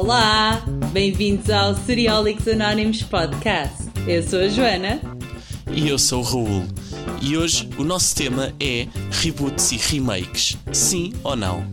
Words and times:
Olá, 0.00 0.62
bem-vindos 0.92 1.50
ao 1.50 1.74
Seriólicos 1.74 2.46
Anónimos 2.46 3.02
Podcast. 3.02 3.88
Eu 4.06 4.22
sou 4.22 4.38
a 4.38 4.48
Joana. 4.48 5.00
E 5.72 5.88
eu 5.88 5.98
sou 5.98 6.20
o 6.20 6.22
Raul. 6.22 6.62
E 7.20 7.36
hoje 7.36 7.68
o 7.76 7.82
nosso 7.82 8.14
tema 8.14 8.54
é 8.60 8.86
reboots 9.10 9.72
e 9.72 9.76
remakes. 9.76 10.56
Sim 10.72 11.12
ou 11.24 11.34
não? 11.34 11.66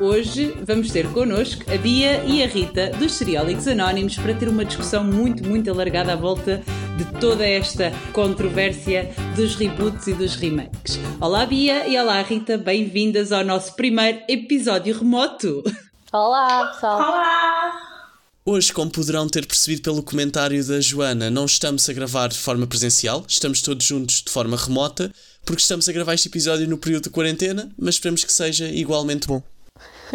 Hoje 0.00 0.52
vamos 0.66 0.90
ter 0.90 1.06
connosco 1.12 1.62
a 1.72 1.78
Bia 1.78 2.24
e 2.24 2.42
a 2.42 2.48
Rita 2.48 2.90
dos 2.98 3.12
Seriólicos 3.12 3.68
Anónimos 3.68 4.16
para 4.16 4.34
ter 4.34 4.48
uma 4.48 4.64
discussão 4.64 5.04
muito, 5.04 5.48
muito 5.48 5.70
alargada 5.70 6.14
à 6.14 6.16
volta 6.16 6.60
de 6.98 7.04
toda 7.20 7.46
esta 7.46 7.92
controvérsia 8.12 9.12
dos 9.36 9.54
reboots 9.54 10.08
e 10.08 10.12
dos 10.12 10.34
remakes. 10.34 10.98
Olá 11.20 11.46
Bia 11.46 11.86
e 11.86 11.96
olá 11.96 12.20
Rita, 12.20 12.58
bem-vindas 12.58 13.30
ao 13.30 13.44
nosso 13.44 13.76
primeiro 13.76 14.18
episódio 14.28 14.98
remoto. 14.98 15.62
Olá, 16.12 16.66
pessoal. 16.72 16.98
Olá! 16.98 18.10
Hoje, 18.44 18.72
como 18.72 18.90
poderão 18.90 19.28
ter 19.28 19.46
percebido 19.46 19.82
pelo 19.82 20.02
comentário 20.02 20.66
da 20.66 20.80
Joana, 20.80 21.30
não 21.30 21.44
estamos 21.44 21.88
a 21.88 21.92
gravar 21.92 22.30
de 22.30 22.38
forma 22.38 22.66
presencial, 22.66 23.24
estamos 23.28 23.62
todos 23.62 23.86
juntos 23.86 24.20
de 24.20 24.28
forma 24.28 24.56
remota, 24.56 25.12
porque 25.44 25.62
estamos 25.62 25.88
a 25.88 25.92
gravar 25.92 26.14
este 26.14 26.26
episódio 26.26 26.66
no 26.66 26.78
período 26.78 27.04
de 27.04 27.10
quarentena, 27.10 27.70
mas 27.78 27.94
esperemos 27.94 28.24
que 28.24 28.32
seja 28.32 28.66
igualmente 28.66 29.28
bom. 29.28 29.40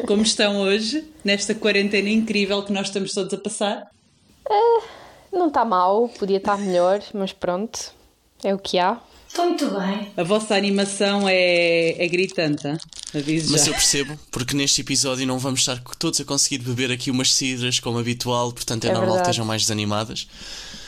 Como 0.05 0.21
estão 0.21 0.59
hoje, 0.59 1.09
nesta 1.23 1.55
quarentena 1.55 2.09
incrível 2.09 2.61
que 2.63 2.73
nós 2.73 2.87
estamos 2.87 3.13
todos 3.13 3.33
a 3.33 3.37
passar? 3.37 3.89
Não 5.31 5.47
está 5.47 5.63
mal, 5.63 6.09
podia 6.09 6.37
estar 6.37 6.57
melhor, 6.57 7.01
mas 7.13 7.31
pronto, 7.31 7.93
é 8.43 8.53
o 8.53 8.59
que 8.59 8.77
há. 8.77 8.99
Estou 9.35 9.47
muito 9.49 9.69
bem. 9.69 10.07
A 10.15 10.23
vossa 10.23 10.55
animação 10.55 11.27
é, 11.27 12.01
é 12.01 12.07
gritante, 12.07 12.65
aviso 13.13 13.51
Mas 13.51 13.65
já. 13.65 13.67
eu 13.67 13.73
percebo, 13.73 14.17
porque 14.31 14.55
neste 14.55 14.79
episódio 14.79 15.27
não 15.27 15.37
vamos 15.37 15.59
estar 15.59 15.77
todos 15.99 16.21
a 16.21 16.23
conseguir 16.23 16.59
beber 16.59 16.89
aqui 16.89 17.11
umas 17.11 17.33
cidras 17.33 17.77
como 17.81 17.99
habitual, 17.99 18.53
portanto 18.53 18.85
é, 18.85 18.87
É 18.87 18.93
normal 18.93 19.07
que 19.07 19.13
verdade. 19.15 19.29
estejam 19.31 19.45
mais 19.45 19.63
desanimadas. 19.63 20.25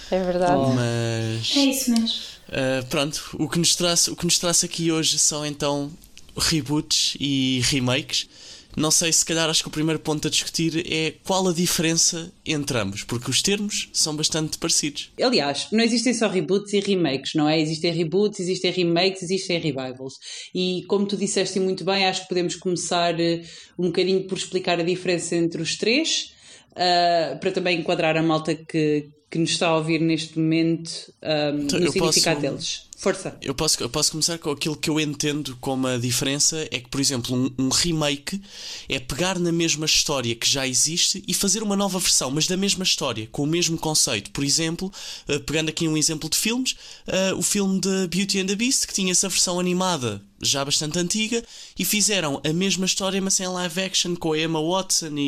É 0.10 0.24
verdade. 0.24 0.54
Oh. 0.56 0.70
Mas 0.74 1.58
É 1.58 1.60
isso 1.60 1.92
mesmo. 1.92 2.08
Uh, 2.48 2.86
pronto, 2.86 3.36
o 3.38 3.50
que, 3.50 3.60
nos 3.60 3.76
traz, 3.76 4.08
o 4.08 4.16
que 4.16 4.24
nos 4.24 4.40
traz 4.40 4.64
aqui 4.64 4.94
hoje 4.94 5.20
são 5.20 5.46
então 5.46 5.92
reboots 6.38 7.18
e 7.20 7.60
remakes. 7.66 8.30
Não 8.78 8.92
sei, 8.92 9.12
se 9.12 9.26
calhar 9.26 9.50
acho 9.50 9.64
que 9.64 9.68
o 9.70 9.72
primeiro 9.72 10.00
ponto 10.00 10.28
a 10.28 10.32
discutir 10.32 10.86
é 10.88 11.16
qual 11.24 11.48
a 11.48 11.52
diferença 11.54 12.32
entre 12.46 12.78
ambos, 12.78 13.04
porque 13.04 13.30
os 13.32 13.42
termos 13.42 13.90
são 13.92 14.16
bastante 14.16 14.60
parecidos. 14.60 15.12
Aliás, 15.20 15.68
não 15.72 15.84
existem 15.84 16.14
só 16.14 16.28
reboots 16.28 16.74
e 16.74 16.80
remakes, 16.80 17.34
não 17.34 17.50
é? 17.50 17.60
Existem 17.60 17.92
reboots, 17.92 18.40
existem 18.40 18.72
remakes, 18.72 19.24
existem 19.24 19.58
revivals. 19.60 20.14
E 20.54 20.84
como 20.88 21.08
tu 21.08 21.18
disseste 21.18 21.60
muito 21.60 21.84
bem, 21.84 22.06
acho 22.06 22.22
que 22.22 22.30
podemos 22.30 22.56
começar 22.56 23.20
eh, 23.20 23.42
um 23.80 23.88
bocadinho 23.88 24.24
por 24.28 24.38
explicar 24.38 24.80
a 24.80 24.84
diferença 24.84 25.36
entre 25.36 25.60
os 25.60 25.76
três, 25.76 26.32
ah, 26.76 27.36
para 27.42 27.52
também 27.52 27.80
enquadrar 27.80 28.16
a 28.16 28.22
malta 28.22 28.54
que, 28.54 29.10
que 29.32 29.40
nos 29.40 29.50
está 29.50 29.70
a 29.70 29.78
ouvir 29.78 30.00
neste 30.00 30.38
momento 30.38 30.92
ah, 31.24 31.50
Então, 31.52 31.80
no 31.80 31.92
significado 31.92 32.42
posso- 32.42 32.52
deles. 32.54 32.87
Força! 33.00 33.38
Eu 33.44 33.54
posso, 33.54 33.82
eu 33.84 33.90
posso 33.92 34.10
começar 34.10 34.40
com 34.40 34.50
aquilo 34.50 34.76
que 34.76 34.90
eu 34.90 35.00
entendo 35.00 35.56
como 35.62 35.86
a 35.86 35.98
diferença 35.98 36.68
é 36.72 36.80
que, 36.80 36.90
por 36.90 37.00
exemplo, 37.00 37.36
um, 37.36 37.66
um 37.66 37.70
remake 37.70 38.42
é 38.90 39.00
pegar 39.00 39.38
na 39.38 39.52
mesma 39.52 39.86
história 39.86 40.34
que 40.34 40.50
já 40.50 40.68
existe 40.68 41.24
e 41.28 41.32
fazer 41.32 41.62
uma 41.62 41.76
nova 41.76 42.00
versão, 42.00 42.32
mas 42.32 42.48
da 42.48 42.58
mesma 42.58 42.84
história, 42.84 43.30
com 43.32 43.44
o 43.44 43.48
mesmo 43.48 43.78
conceito. 43.78 44.32
Por 44.32 44.44
exemplo, 44.44 44.92
eh, 45.28 45.38
pegando 45.38 45.70
aqui 45.70 45.88
um 45.88 45.96
exemplo 45.96 46.28
de 46.28 46.38
filmes, 46.38 46.76
eh, 47.06 47.34
o 47.36 47.44
filme 47.44 47.80
de 47.80 48.08
Beauty 48.08 48.40
and 48.40 48.48
the 48.48 48.56
Beast, 48.56 48.88
que 48.88 48.94
tinha 48.96 49.12
essa 49.12 49.30
versão 49.30 49.60
animada 49.60 50.20
já 50.42 50.64
bastante 50.64 51.00
antiga, 51.00 51.44
e 51.78 51.84
fizeram 51.86 52.42
a 52.44 52.54
mesma 52.54 52.86
história, 52.86 53.22
mas 53.22 53.40
em 53.40 53.48
live 53.48 53.82
action, 53.82 54.16
com 54.16 54.34
a 54.34 54.40
Emma 54.40 54.62
Watson 54.62 55.16
e, 55.18 55.20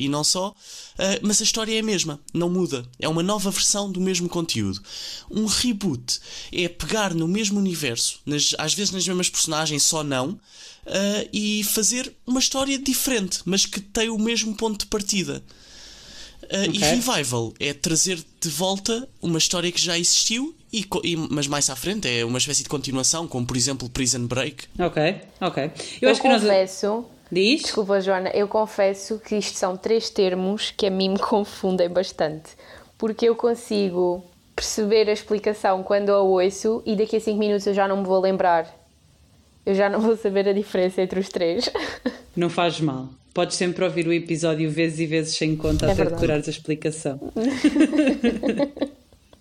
e, 0.00 0.04
e 0.04 0.08
não 0.08 0.22
só. 0.24 0.50
Uh, 0.50 1.20
mas 1.22 1.40
a 1.40 1.44
história 1.44 1.74
é 1.76 1.80
a 1.80 1.82
mesma, 1.82 2.18
não 2.32 2.48
muda. 2.48 2.86
É 2.98 3.08
uma 3.08 3.22
nova 3.22 3.50
versão 3.50 3.90
do 3.92 4.00
mesmo 4.00 4.28
conteúdo. 4.28 4.80
Um 5.30 5.46
reboot 5.46 6.18
é 6.52 6.68
pegar 6.68 7.12
no 7.12 7.28
mesmo 7.28 7.58
universo, 7.58 8.20
nas- 8.24 8.54
às 8.56 8.72
vezes 8.72 8.92
nas 8.92 9.06
mesmas 9.06 9.28
personagens, 9.28 9.82
só 9.82 10.02
não, 10.02 10.30
uh, 10.30 11.28
e 11.32 11.62
fazer 11.64 12.10
uma 12.26 12.40
história 12.40 12.78
diferente, 12.78 13.40
mas 13.44 13.66
que 13.66 13.80
tem 13.80 14.08
o 14.08 14.18
mesmo 14.18 14.54
ponto 14.56 14.80
de 14.80 14.86
partida. 14.86 15.42
Uh, 16.44 16.64
E 16.72 16.78
Ok. 16.78 16.80
revival 16.80 17.52
é 17.58 17.74
trazer 17.74 18.24
de 18.40 18.48
volta 18.48 19.06
uma 19.20 19.36
história 19.38 19.70
que 19.72 19.80
já 19.80 19.98
existiu, 19.98 20.54
e, 20.72 20.84
e- 21.04 21.16
mas 21.30 21.46
mais 21.46 21.68
à 21.70 21.76
frente 21.76 22.08
é 22.08 22.24
uma 22.24 22.38
espécie 22.38 22.62
de 22.62 22.68
continuação, 22.68 23.26
como 23.28 23.46
por 23.46 23.56
exemplo 23.56 23.88
Prison 23.88 24.26
Break. 24.26 24.64
Ok, 24.78 25.16
ok. 25.40 25.64
Eu, 25.64 25.70
Eu, 26.02 26.10
acho 26.10 26.20
que 26.22 26.28
nós. 26.28 26.42
confesso, 26.42 27.04
Diz? 27.30 27.62
desculpa 27.62 28.00
Joana, 28.00 28.28
eu 28.30 28.46
confesso 28.48 29.18
que 29.18 29.36
isto 29.36 29.56
são 29.58 29.76
três 29.76 30.08
termos 30.10 30.70
que 30.76 30.86
a 30.86 30.90
mim 30.90 31.10
me 31.10 31.18
confundem 31.20 31.88
bastante. 31.88 32.50
Porque 32.98 33.28
eu 33.28 33.34
consigo 33.36 34.24
perceber 34.54 35.08
a 35.08 35.12
explicação 35.12 35.82
quando 35.82 36.10
a 36.10 36.20
ouço 36.20 36.82
e 36.86 36.96
daqui 36.96 37.16
a 37.16 37.20
5 37.20 37.38
minutos 37.38 37.66
eu 37.66 37.74
já 37.74 37.86
não 37.86 37.98
me 37.98 38.04
vou 38.06 38.20
lembrar. 38.20 38.74
Eu 39.66 39.74
já 39.74 39.88
não 39.90 40.00
vou 40.00 40.16
saber 40.16 40.48
a 40.48 40.52
diferença 40.52 41.02
entre 41.02 41.18
os 41.20 41.28
três. 41.28 41.68
Não 42.36 42.48
faz 42.50 42.80
mal. 42.80 43.08
Podes 43.34 43.56
sempre 43.56 43.82
ouvir 43.82 44.06
o 44.06 44.12
episódio 44.12 44.70
vezes 44.70 44.98
e 45.00 45.06
vezes 45.06 45.36
sem 45.36 45.56
conta 45.56 45.86
É 45.86 45.92
até 45.92 45.94
verdade. 45.96 46.20
decorares 46.20 46.48
a 46.48 46.50
explicação. 46.50 47.18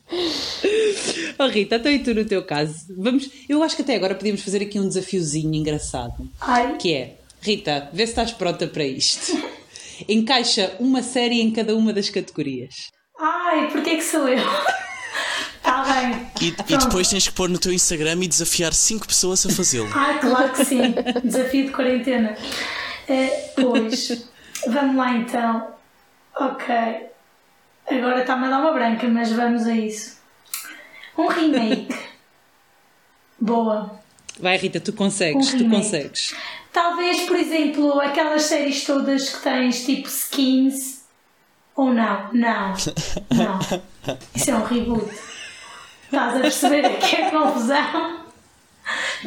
oh 1.39 1.47
Rita, 1.47 1.75
então 1.77 1.91
e 1.91 1.99
tu 1.99 2.13
no 2.13 2.25
teu 2.25 2.43
caso? 2.43 2.85
Vamos, 2.97 3.29
eu 3.49 3.63
acho 3.63 3.75
que 3.75 3.81
até 3.81 3.95
agora 3.95 4.15
podíamos 4.15 4.41
fazer 4.41 4.61
aqui 4.61 4.79
um 4.79 4.87
desafiozinho 4.87 5.53
engraçado. 5.53 6.29
Ai, 6.41 6.77
Que 6.77 6.93
é, 6.93 7.17
Rita, 7.41 7.89
vê 7.93 8.05
se 8.05 8.11
estás 8.11 8.31
pronta 8.31 8.67
para 8.67 8.83
isto. 8.85 9.35
Encaixa 10.09 10.75
uma 10.79 11.01
série 11.01 11.41
em 11.41 11.51
cada 11.51 11.75
uma 11.75 11.93
das 11.93 12.09
categorias. 12.09 12.91
ai, 13.19 13.69
porquê 13.71 13.95
que 13.95 14.03
sou 14.03 14.27
eu? 14.27 14.37
Está 15.57 15.83
bem. 15.87 16.27
E, 16.41 16.73
e 16.73 16.77
depois 16.77 17.07
tens 17.09 17.27
que 17.27 17.33
pôr 17.33 17.49
no 17.49 17.57
teu 17.57 17.71
Instagram 17.71 18.23
e 18.23 18.27
desafiar 18.27 18.73
5 18.73 19.07
pessoas 19.07 19.45
a 19.45 19.49
fazê-lo. 19.49 19.89
Ai, 19.93 20.19
claro 20.19 20.51
que 20.51 20.65
sim. 20.65 20.93
Desafio 21.23 21.65
de 21.67 21.71
quarentena. 21.71 22.35
Eh, 23.07 23.51
pois, 23.55 24.27
vamos 24.67 24.95
lá 24.97 25.15
então. 25.15 25.67
Ok. 26.37 26.75
Agora 27.89 28.21
está-me 28.21 28.47
a 28.47 28.49
dar 28.49 28.59
uma 28.59 28.73
branca, 28.73 29.07
mas 29.07 29.31
vamos 29.31 29.65
a 29.67 29.73
isso. 29.73 30.17
Um 31.17 31.27
remake. 31.27 31.95
Boa. 33.39 33.99
Vai 34.39 34.57
Rita, 34.57 34.79
tu 34.79 34.91
consegues, 34.91 35.53
Um 35.53 35.57
tu 35.57 35.69
consegues. 35.69 36.35
Talvez, 36.73 37.21
por 37.21 37.37
exemplo, 37.37 38.01
aquelas 38.01 38.43
séries 38.43 38.83
todas 38.83 39.29
que 39.29 39.43
tens 39.43 39.85
tipo 39.85 40.07
skins. 40.07 41.05
Ou 41.75 41.93
não? 41.93 42.33
Não. 42.33 42.73
Não. 43.31 43.59
Isso 44.33 44.51
é 44.51 44.55
um 44.55 44.63
reboot. 44.63 45.13
Estás 46.05 46.35
a 46.35 46.39
perceber 46.39 46.85
aqui 46.85 47.15
a 47.21 47.31
confusão? 47.31 48.25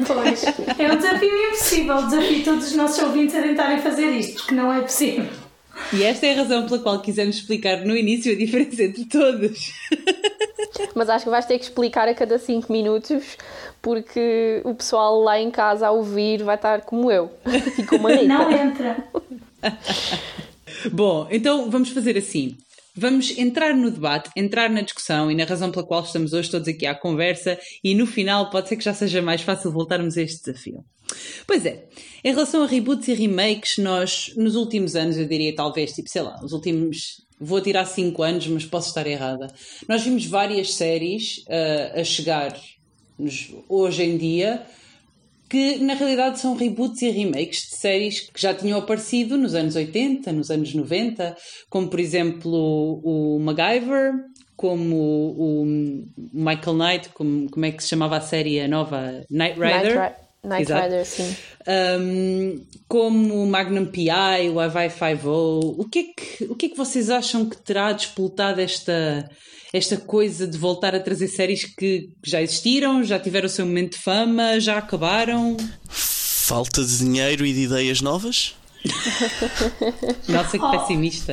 Pois. 0.06 0.44
É 0.78 0.92
um 0.92 0.96
desafio 0.96 1.48
impossível. 1.48 2.02
Desafio 2.02 2.44
todos 2.44 2.66
os 2.68 2.74
nossos 2.74 3.02
ouvintes 3.02 3.34
a 3.34 3.42
tentarem 3.42 3.80
fazer 3.80 4.10
isto, 4.10 4.36
porque 4.36 4.54
não 4.54 4.72
é 4.72 4.80
possível. 4.80 5.28
E 5.92 6.02
esta 6.02 6.26
é 6.26 6.32
a 6.32 6.36
razão 6.36 6.66
pela 6.66 6.80
qual 6.80 7.00
quisemos 7.00 7.36
explicar 7.36 7.84
no 7.84 7.96
início 7.96 8.32
a 8.32 8.36
diferença 8.36 8.82
entre 8.82 9.04
todos. 9.06 9.72
Mas 10.94 11.08
acho 11.08 11.24
que 11.24 11.30
vais 11.30 11.46
ter 11.46 11.58
que 11.58 11.64
explicar 11.64 12.08
a 12.08 12.14
cada 12.14 12.38
5 12.38 12.70
minutos 12.72 13.36
porque 13.80 14.60
o 14.64 14.74
pessoal 14.74 15.20
lá 15.20 15.38
em 15.40 15.50
casa 15.50 15.86
a 15.86 15.90
ouvir 15.90 16.42
vai 16.42 16.56
estar 16.56 16.82
como 16.82 17.10
eu 17.10 17.30
e 17.78 17.82
como 17.84 18.08
a 18.08 18.12
Rita. 18.12 18.24
Não 18.24 18.50
entra. 18.50 19.04
Bom, 20.92 21.26
então 21.30 21.70
vamos 21.70 21.90
fazer 21.90 22.16
assim. 22.16 22.56
Vamos 22.94 23.38
entrar 23.38 23.74
no 23.74 23.92
debate, 23.92 24.28
entrar 24.36 24.68
na 24.68 24.80
discussão 24.80 25.30
e 25.30 25.34
na 25.34 25.44
razão 25.44 25.70
pela 25.70 25.86
qual 25.86 26.02
estamos 26.02 26.32
hoje 26.32 26.50
todos 26.50 26.66
aqui 26.66 26.84
à 26.84 26.94
conversa 26.94 27.56
e 27.82 27.94
no 27.94 28.06
final 28.06 28.50
pode 28.50 28.68
ser 28.68 28.76
que 28.76 28.84
já 28.84 28.92
seja 28.92 29.22
mais 29.22 29.40
fácil 29.40 29.70
voltarmos 29.70 30.16
a 30.16 30.22
este 30.22 30.44
desafio. 30.44 30.84
Pois 31.46 31.64
é, 31.64 31.84
em 32.24 32.30
relação 32.30 32.62
a 32.62 32.66
reboots 32.66 33.08
e 33.08 33.14
remakes, 33.14 33.78
nós 33.78 34.32
nos 34.36 34.54
últimos 34.56 34.94
anos, 34.96 35.16
eu 35.16 35.26
diria 35.26 35.54
talvez, 35.54 35.92
tipo, 35.92 36.08
sei 36.08 36.22
lá, 36.22 36.38
os 36.42 36.52
últimos, 36.52 37.22
vou 37.40 37.60
tirar 37.60 37.84
5 37.86 38.22
anos, 38.22 38.46
mas 38.48 38.64
posso 38.64 38.88
estar 38.88 39.06
errada. 39.06 39.46
Nós 39.88 40.02
vimos 40.02 40.26
várias 40.26 40.74
séries 40.74 41.42
ah, 41.48 42.00
a 42.00 42.04
chegar 42.04 42.58
nos- 43.18 43.52
hoje 43.68 44.02
em 44.02 44.16
dia 44.18 44.62
que 45.48 45.78
na 45.78 45.94
realidade 45.94 46.38
são 46.38 46.54
reboots 46.54 47.00
e 47.00 47.08
remakes 47.08 47.70
de 47.70 47.76
séries 47.78 48.20
que 48.20 48.38
já 48.38 48.52
tinham 48.52 48.78
aparecido 48.78 49.38
nos 49.38 49.54
anos 49.54 49.76
80, 49.76 50.30
nos 50.30 50.50
anos 50.50 50.74
90, 50.74 51.34
como 51.70 51.88
por 51.88 51.98
exemplo 51.98 53.00
o, 53.02 53.38
MacGyver, 53.40 54.12
como 54.54 54.96
o, 55.38 55.64
Michael 56.34 56.76
Knight, 56.76 57.08
como, 57.14 57.48
como 57.50 57.64
é 57.64 57.70
que 57.72 57.82
se 57.82 57.88
chamava 57.88 58.18
a 58.18 58.20
série 58.20 58.60
a 58.60 58.68
nova 58.68 59.24
Knight 59.30 59.58
Night, 59.58 59.76
Rider. 59.86 60.02
Ri- 60.02 60.27
Night 60.44 60.62
Exato. 60.70 60.84
Rider, 60.84 61.04
sim. 61.06 61.36
Um, 62.00 62.64
como 62.88 63.42
o 63.42 63.46
Magnum 63.46 63.86
PI, 63.86 64.48
o 64.52 64.60
Hawaii 64.60 64.88
Five-O, 64.90 65.74
o 65.78 65.84
que, 65.88 65.98
é 65.98 66.02
que, 66.02 66.44
o 66.44 66.54
que 66.54 66.66
é 66.66 66.68
que 66.70 66.76
vocês 66.76 67.10
acham 67.10 67.44
que 67.48 67.56
terá 67.56 67.92
disputado 67.92 68.60
esta, 68.60 69.28
esta 69.72 69.96
coisa 69.96 70.46
de 70.46 70.56
voltar 70.56 70.94
a 70.94 71.00
trazer 71.00 71.28
séries 71.28 71.64
que 71.64 72.08
já 72.24 72.40
existiram, 72.40 73.02
já 73.02 73.18
tiveram 73.18 73.46
o 73.46 73.50
seu 73.50 73.66
momento 73.66 73.92
de 73.96 74.02
fama, 74.02 74.58
já 74.60 74.78
acabaram? 74.78 75.56
Falta 75.88 76.82
de 76.84 76.98
dinheiro 76.98 77.44
e 77.44 77.52
de 77.52 77.60
ideias 77.64 78.00
novas? 78.00 78.54
Nossa, 80.28 80.56
que 80.58 80.64
Oh. 80.64 80.70
pessimista. 80.70 81.32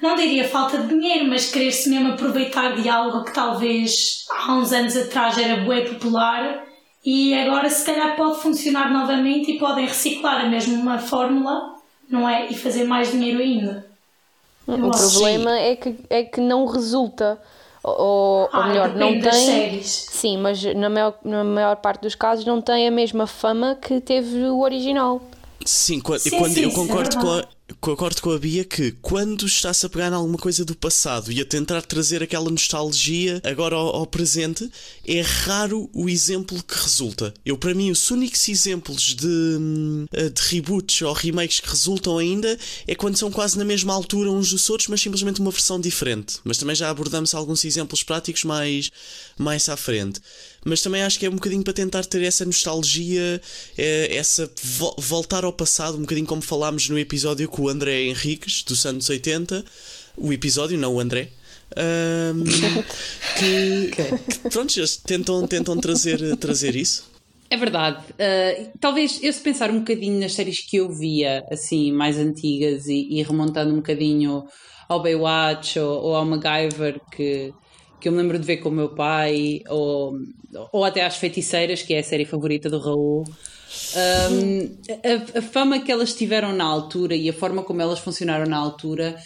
Não 0.00 0.14
diria 0.16 0.48
falta 0.48 0.78
de 0.78 0.88
dinheiro, 0.88 1.26
mas 1.28 1.50
querer-se 1.50 1.90
mesmo 1.90 2.12
aproveitar 2.12 2.80
de 2.80 2.88
algo 2.88 3.24
que 3.24 3.34
talvez 3.34 4.24
há 4.30 4.54
uns 4.56 4.72
anos 4.72 4.96
atrás 4.96 5.36
era 5.36 5.64
bué 5.64 5.82
popular 5.82 6.64
e 7.12 7.34
agora 7.34 7.68
se 7.70 7.84
calhar 7.84 8.16
pode 8.16 8.40
funcionar 8.40 8.90
novamente 8.92 9.50
e 9.52 9.58
podem 9.58 9.86
reciclar 9.86 10.44
a 10.44 10.48
mesma 10.48 10.98
fórmula, 10.98 11.76
não 12.08 12.28
é? 12.28 12.46
E 12.50 12.54
fazer 12.54 12.84
mais 12.84 13.10
dinheiro 13.12 13.40
ainda. 13.40 13.86
Eu 14.66 14.86
O 14.86 14.90
acho. 14.90 14.98
problema 14.98 15.58
é 15.58 15.76
que, 15.76 15.96
é 16.10 16.22
que 16.24 16.40
não 16.40 16.66
resulta. 16.66 17.40
Ou, 17.82 18.50
ou 18.52 18.62
Ah, 18.62 18.68
melhor, 18.68 18.94
não 18.94 19.18
tem. 19.18 19.46
séries. 19.46 19.86
Sim, 20.10 20.36
mas 20.38 20.62
na 20.74 20.90
maior, 20.90 21.14
na 21.24 21.44
maior 21.44 21.76
parte 21.76 22.02
dos 22.02 22.14
casos 22.14 22.44
não 22.44 22.60
tem 22.60 22.86
a 22.86 22.90
mesma 22.90 23.26
fama 23.26 23.74
que 23.80 24.00
teve 24.00 24.44
o 24.44 24.60
original. 24.60 25.22
Sim, 25.64 26.00
qua- 26.00 26.18
Sim, 26.18 26.30
quando, 26.38 26.54
sim, 26.54 26.62
eu 26.62 26.70
é 26.70 26.72
concordo 26.72 27.16
com 27.16 27.30
a. 27.32 27.44
concordo 27.80 28.20
com 28.22 28.30
a 28.30 28.38
Bia 28.38 28.64
que 28.64 28.92
quando 29.02 29.46
está-se 29.46 29.84
a 29.84 29.88
pegar 29.88 30.10
em 30.10 30.14
alguma 30.14 30.38
coisa 30.38 30.64
do 30.64 30.74
passado 30.74 31.30
e 31.30 31.40
a 31.40 31.44
tentar 31.44 31.82
trazer 31.82 32.22
aquela 32.22 32.50
nostalgia 32.50 33.40
agora 33.44 33.76
ao, 33.76 33.94
ao 33.96 34.06
presente, 34.06 34.70
é 35.06 35.20
raro 35.20 35.88
o 35.92 36.08
exemplo 36.08 36.62
que 36.62 36.74
resulta. 36.74 37.32
Eu, 37.44 37.56
para 37.58 37.74
mim, 37.74 37.90
os 37.90 38.10
únicos 38.10 38.48
exemplos 38.48 39.14
de, 39.14 39.26
hum, 39.26 40.06
de 40.12 40.42
reboots 40.48 41.02
ou 41.02 41.12
remakes 41.12 41.60
que 41.60 41.68
resultam 41.68 42.18
ainda 42.18 42.58
é 42.86 42.94
quando 42.94 43.16
são 43.16 43.30
quase 43.30 43.58
na 43.58 43.64
mesma 43.64 43.92
altura 43.92 44.30
uns 44.30 44.50
dos 44.50 44.68
outros, 44.70 44.88
mas 44.88 45.00
simplesmente 45.00 45.40
uma 45.40 45.50
versão 45.50 45.80
diferente. 45.80 46.38
Mas 46.44 46.58
também 46.58 46.74
já 46.74 46.88
abordamos 46.88 47.34
alguns 47.34 47.64
exemplos 47.64 48.02
práticos 48.02 48.44
mais, 48.44 48.90
mais 49.38 49.68
à 49.68 49.76
frente. 49.76 50.20
Mas 50.64 50.82
também 50.82 51.02
acho 51.02 51.18
que 51.18 51.24
é 51.26 51.30
um 51.30 51.34
bocadinho 51.34 51.62
para 51.62 51.72
tentar 51.72 52.04
ter 52.04 52.22
essa 52.22 52.44
nostalgia, 52.44 53.40
eh, 53.76 54.16
essa 54.16 54.50
vo- 54.62 54.94
voltar 54.98 55.44
ao 55.44 55.52
passado, 55.52 55.96
um 55.96 56.00
bocadinho 56.00 56.26
como 56.26 56.42
falámos 56.42 56.88
no 56.88 56.98
episódio 56.98 57.48
com 57.58 57.64
o 57.64 57.68
André 57.68 58.04
Henriques, 58.04 58.62
dos 58.62 58.86
anos 58.86 59.10
80. 59.10 59.64
O 60.16 60.32
episódio, 60.32 60.78
não 60.78 60.94
o 60.94 61.00
André. 61.00 61.30
Ahm, 61.76 62.44
que, 63.36 63.90
que, 63.90 64.48
pronto, 64.48 64.78
eles 64.78 64.96
tentam, 64.96 65.44
tentam 65.44 65.76
trazer, 65.76 66.36
trazer 66.36 66.76
isso. 66.76 67.10
É 67.50 67.56
verdade. 67.56 68.04
Uh, 68.12 68.70
talvez 68.78 69.18
eu 69.24 69.32
se 69.32 69.40
pensar 69.40 69.72
um 69.72 69.80
bocadinho 69.80 70.20
nas 70.20 70.34
séries 70.34 70.64
que 70.64 70.76
eu 70.76 70.88
via, 70.88 71.44
assim, 71.50 71.90
mais 71.90 72.16
antigas 72.16 72.86
e, 72.86 73.08
e 73.10 73.22
remontando 73.24 73.72
um 73.72 73.78
bocadinho 73.78 74.44
ao 74.88 75.02
Baywatch 75.02 75.80
ou, 75.80 76.04
ou 76.04 76.14
ao 76.14 76.24
MacGyver, 76.24 77.00
que, 77.10 77.52
que 78.00 78.08
eu 78.08 78.12
me 78.12 78.18
lembro 78.18 78.38
de 78.38 78.46
ver 78.46 78.58
com 78.58 78.68
o 78.68 78.72
meu 78.72 78.90
pai, 78.90 79.62
ou, 79.68 80.12
ou 80.72 80.84
até 80.84 81.04
às 81.04 81.16
Feiticeiras, 81.16 81.82
que 81.82 81.92
é 81.92 81.98
a 81.98 82.04
série 82.04 82.24
favorita 82.24 82.70
do 82.70 82.78
Raul. 82.78 83.24
Um, 84.30 84.78
a, 85.34 85.38
a 85.38 85.42
fama 85.42 85.78
que 85.80 85.92
elas 85.92 86.14
tiveram 86.14 86.52
na 86.52 86.64
altura 86.64 87.14
e 87.14 87.28
a 87.28 87.32
forma 87.32 87.62
como 87.62 87.82
elas 87.82 87.98
funcionaram 87.98 88.46
na 88.46 88.56
altura 88.56 89.16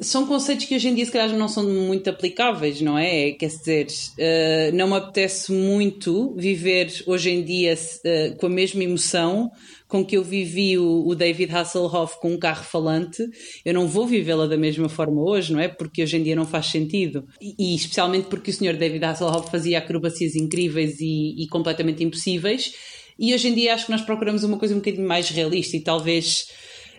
são 0.00 0.26
conceitos 0.26 0.66
que 0.66 0.76
hoje 0.76 0.88
em 0.88 0.94
dia 0.94 1.04
se 1.04 1.10
calhar 1.10 1.36
não 1.36 1.48
são 1.48 1.64
muito 1.64 2.08
aplicáveis, 2.08 2.80
não 2.80 2.96
é? 2.96 3.32
Quer 3.32 3.48
dizer, 3.48 3.86
uh, 3.86 4.76
não 4.76 4.88
me 4.88 4.96
apetece 4.96 5.50
muito 5.50 6.34
viver 6.36 6.92
hoje 7.06 7.30
em 7.30 7.42
dia 7.42 7.74
uh, 7.74 8.36
com 8.36 8.46
a 8.46 8.50
mesma 8.50 8.84
emoção 8.84 9.50
com 9.88 10.04
que 10.04 10.16
eu 10.16 10.22
vivi 10.22 10.78
o, 10.78 11.06
o, 11.06 11.14
David 11.14 11.52
Hasselhoff 11.52 12.20
com 12.20 12.32
um 12.32 12.38
carro 12.38 12.62
falante. 12.62 13.24
Eu 13.64 13.74
não 13.74 13.88
vou 13.88 14.06
vivê-la 14.06 14.46
da 14.46 14.56
mesma 14.56 14.88
forma 14.88 15.20
hoje, 15.20 15.52
não 15.52 15.58
é? 15.58 15.66
Porque 15.66 16.02
hoje 16.02 16.16
em 16.16 16.22
dia 16.22 16.36
não 16.36 16.46
faz 16.46 16.66
sentido. 16.66 17.26
E, 17.40 17.54
e 17.58 17.74
especialmente 17.74 18.28
porque 18.28 18.50
o 18.50 18.54
senhor 18.54 18.74
David 18.74 19.04
Hasselhoff 19.04 19.50
fazia 19.50 19.78
acrobacias 19.78 20.36
incríveis 20.36 21.00
e, 21.00 21.42
e 21.42 21.48
completamente 21.48 22.04
impossíveis. 22.04 22.72
E 23.18 23.34
hoje 23.34 23.48
em 23.48 23.54
dia 23.54 23.74
acho 23.74 23.86
que 23.86 23.92
nós 23.92 24.02
procuramos 24.02 24.44
uma 24.44 24.58
coisa 24.58 24.74
um 24.74 24.78
bocadinho 24.78 25.06
mais 25.06 25.28
realista 25.28 25.76
e 25.76 25.80
talvez 25.80 26.48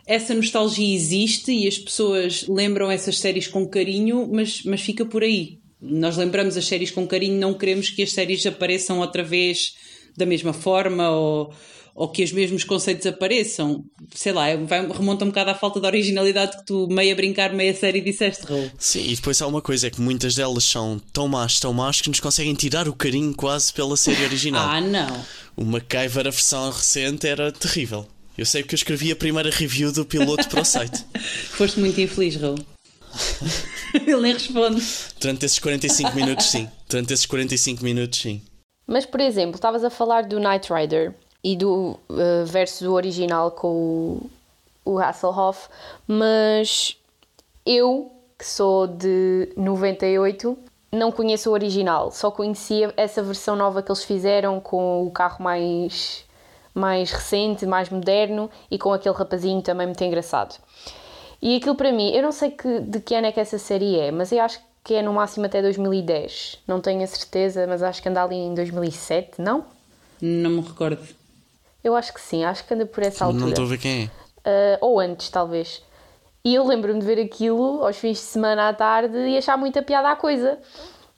essa 0.05 0.33
nostalgia 0.33 0.95
existe 0.95 1.51
e 1.51 1.67
as 1.67 1.77
pessoas 1.77 2.45
lembram 2.47 2.91
essas 2.91 3.19
séries 3.19 3.47
com 3.47 3.67
carinho, 3.67 4.27
mas, 4.31 4.63
mas 4.63 4.81
fica 4.81 5.05
por 5.05 5.23
aí. 5.23 5.59
Nós 5.81 6.17
lembramos 6.17 6.57
as 6.57 6.65
séries 6.65 6.91
com 6.91 7.07
carinho, 7.07 7.39
não 7.39 7.53
queremos 7.53 7.89
que 7.89 8.03
as 8.03 8.11
séries 8.11 8.45
apareçam 8.45 8.99
outra 8.99 9.23
vez 9.23 9.75
da 10.17 10.25
mesma 10.25 10.51
forma 10.51 11.09
ou, 11.09 11.53
ou 11.99 12.07
que 12.07 12.23
os 12.23 12.31
mesmos 12.31 12.63
conceitos 12.63 13.05
apareçam. 13.05 13.83
Sei 14.15 14.31
lá, 14.31 14.45
vai, 14.55 14.87
remonta 14.87 15.25
um 15.25 15.27
bocado 15.27 15.49
à 15.49 15.53
falta 15.53 15.81
de 15.81 15.85
originalidade 15.85 16.57
que 16.57 16.65
tu, 16.65 16.87
meio 16.87 17.11
a 17.11 17.15
brincar, 17.15 17.51
meio 17.51 17.73
a 17.73 17.75
série, 17.75 17.99
disseste, 17.99 18.45
Raul. 18.45 18.71
Sim, 18.79 19.03
e 19.05 19.15
depois 19.17 19.41
há 19.41 19.47
uma 19.47 19.61
coisa, 19.61 19.87
é 19.87 19.89
que 19.89 19.99
muitas 19.99 20.33
delas 20.33 20.63
são 20.63 20.97
tão 21.11 21.27
más, 21.27 21.59
tão 21.59 21.73
más, 21.73 21.99
que 21.99 22.07
nos 22.07 22.21
conseguem 22.21 22.53
tirar 22.53 22.87
o 22.87 22.93
carinho 22.93 23.35
quase 23.35 23.73
pela 23.73 23.97
série 23.97 24.23
original. 24.23 24.65
ah, 24.65 24.79
não. 24.79 25.25
O 25.57 25.65
MacGyver, 25.65 26.25
a 26.25 26.29
versão 26.29 26.71
recente, 26.71 27.27
era 27.27 27.51
terrível. 27.51 28.07
Eu 28.37 28.45
sei 28.45 28.63
porque 28.63 28.75
eu 28.75 28.77
escrevi 28.77 29.11
a 29.11 29.15
primeira 29.17 29.49
review 29.49 29.91
do 29.91 30.05
piloto 30.05 30.47
para 30.47 30.61
o 30.61 30.65
site. 30.65 31.03
Foste 31.51 31.81
muito 31.81 31.99
infeliz, 31.99 32.37
Raul. 32.37 32.59
Ele 34.07 34.21
nem 34.21 34.31
responde. 34.31 34.81
Durante 35.19 35.45
esses 35.45 35.59
45 35.59 36.15
minutos, 36.15 36.45
sim. 36.45 36.69
Durante 36.87 37.13
esses 37.13 37.25
45 37.25 37.83
minutos, 37.83 38.19
sim. 38.19 38.41
Mas, 38.87 39.05
por 39.05 39.19
exemplo, 39.19 39.55
estavas 39.55 39.83
a 39.83 39.89
falar 39.89 40.23
do 40.23 40.39
Knight 40.39 40.71
Rider 40.71 41.13
e 41.43 41.55
do 41.55 41.99
uh, 42.09 42.45
versus 42.45 42.87
o 42.87 42.93
original 42.93 43.51
com 43.51 43.67
o, 43.67 44.29
o 44.85 44.99
Hasselhoff, 44.99 45.69
mas 46.07 46.97
eu, 47.65 48.11
que 48.37 48.45
sou 48.45 48.87
de 48.87 49.53
98, 49.55 50.57
não 50.91 51.11
conheço 51.11 51.49
o 51.49 51.53
original, 51.53 52.11
só 52.11 52.31
conhecia 52.31 52.93
essa 52.97 53.21
versão 53.21 53.55
nova 53.55 53.81
que 53.81 53.91
eles 53.91 54.03
fizeram 54.03 54.59
com 54.59 55.05
o 55.05 55.11
carro 55.11 55.43
mais 55.43 56.25
mais 56.73 57.11
recente, 57.11 57.65
mais 57.65 57.89
moderno 57.89 58.49
e 58.69 58.77
com 58.77 58.93
aquele 58.93 59.15
rapazinho 59.15 59.61
também 59.61 59.87
muito 59.87 60.03
engraçado. 60.03 60.55
E 61.41 61.55
aquilo 61.55 61.75
para 61.75 61.91
mim, 61.91 62.11
eu 62.11 62.21
não 62.21 62.31
sei 62.31 62.51
que, 62.51 62.79
de 62.79 62.99
que 62.99 63.15
ano 63.15 63.27
é 63.27 63.31
que 63.31 63.39
essa 63.39 63.57
série 63.57 63.99
é, 63.99 64.11
mas 64.11 64.31
eu 64.31 64.41
acho 64.41 64.59
que 64.83 64.93
é 64.93 65.01
no 65.01 65.13
máximo 65.13 65.45
até 65.45 65.61
2010. 65.61 66.59
Não 66.67 66.79
tenho 66.79 67.03
a 67.03 67.07
certeza, 67.07 67.65
mas 67.67 67.83
acho 67.83 68.01
que 68.01 68.09
anda 68.09 68.23
ali 68.23 68.35
em 68.35 68.53
2007, 68.53 69.41
não? 69.41 69.65
Não 70.21 70.49
me 70.49 70.61
recordo. 70.61 71.18
Eu 71.83 71.95
acho 71.95 72.13
que 72.13 72.21
sim, 72.21 72.43
acho 72.43 72.65
que 72.65 72.73
anda 72.73 72.85
por 72.85 73.03
essa 73.03 73.25
altura. 73.25 73.41
Não 73.41 73.49
estou 73.49 73.65
a 73.65 73.67
ver 73.69 73.77
quem 73.77 74.03
é. 74.45 74.75
Uh, 74.75 74.77
ou 74.81 74.99
antes, 74.99 75.29
talvez. 75.29 75.81
E 76.43 76.55
eu 76.55 76.65
lembro-me 76.65 76.99
de 76.99 77.05
ver 77.05 77.19
aquilo 77.19 77.83
aos 77.83 77.97
fins 77.97 78.17
de 78.17 78.23
semana 78.23 78.69
à 78.69 78.73
tarde 78.73 79.17
e 79.17 79.37
achar 79.37 79.57
muita 79.57 79.81
piada 79.81 80.09
à 80.09 80.15
coisa. 80.15 80.57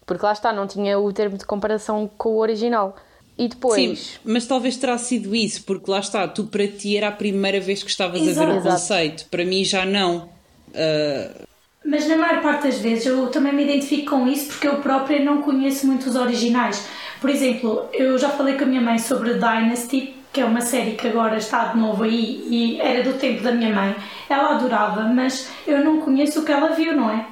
Porque 0.05 0.25
lá 0.25 0.33
está, 0.33 0.51
não 0.51 0.67
tinha 0.67 0.99
o 0.99 1.13
termo 1.13 1.37
de 1.37 1.45
comparação 1.45 2.09
com 2.17 2.29
o 2.29 2.37
original. 2.39 2.95
E 3.37 3.47
depois. 3.47 3.99
Sim, 3.99 4.19
mas 4.23 4.45
talvez 4.45 4.77
terá 4.77 4.97
sido 4.97 5.33
isso, 5.33 5.63
porque 5.63 5.89
lá 5.89 5.99
está, 5.99 6.27
tu 6.27 6.43
para 6.45 6.67
ti 6.67 6.97
era 6.97 7.07
a 7.07 7.11
primeira 7.11 7.59
vez 7.59 7.81
que 7.81 7.89
estavas 7.89 8.21
Exato. 8.21 8.49
a 8.49 8.53
ver 8.53 8.59
o 8.59 8.63
conceito, 8.63 9.25
para 9.29 9.45
mim 9.45 9.63
já 9.63 9.85
não. 9.85 10.29
Uh, 10.69 11.47
Mas 11.83 12.07
na 12.07 12.17
maior 12.17 12.41
parte 12.41 12.63
das 12.63 12.77
vezes 12.79 13.05
eu 13.05 13.27
também 13.27 13.53
me 13.53 13.63
identifico 13.63 14.11
com 14.11 14.27
isso 14.27 14.49
porque 14.49 14.67
eu 14.67 14.77
própria 14.77 15.23
não 15.23 15.41
conheço 15.41 15.87
muito 15.87 16.09
os 16.09 16.15
originais. 16.15 16.85
Por 17.19 17.29
exemplo, 17.29 17.87
eu 17.93 18.17
já 18.17 18.29
falei 18.29 18.55
com 18.55 18.63
a 18.63 18.67
minha 18.67 18.81
mãe 18.81 18.97
sobre 18.97 19.33
Dynasty, 19.33 20.15
que 20.31 20.39
é 20.39 20.45
uma 20.45 20.61
série 20.61 20.93
que 20.93 21.07
agora 21.07 21.37
está 21.37 21.65
de 21.65 21.77
novo 21.77 22.03
aí 22.03 22.43
e 22.49 22.79
era 22.79 23.03
do 23.03 23.17
tempo 23.17 23.43
da 23.43 23.51
minha 23.51 23.73
mãe. 23.73 23.95
Ela 24.29 24.55
adorava, 24.55 25.03
mas 25.03 25.51
eu 25.67 25.83
não 25.83 25.99
conheço 25.99 26.41
o 26.41 26.45
que 26.45 26.51
ela 26.51 26.69
viu, 26.69 26.95
não 26.95 27.09
é? 27.09 27.25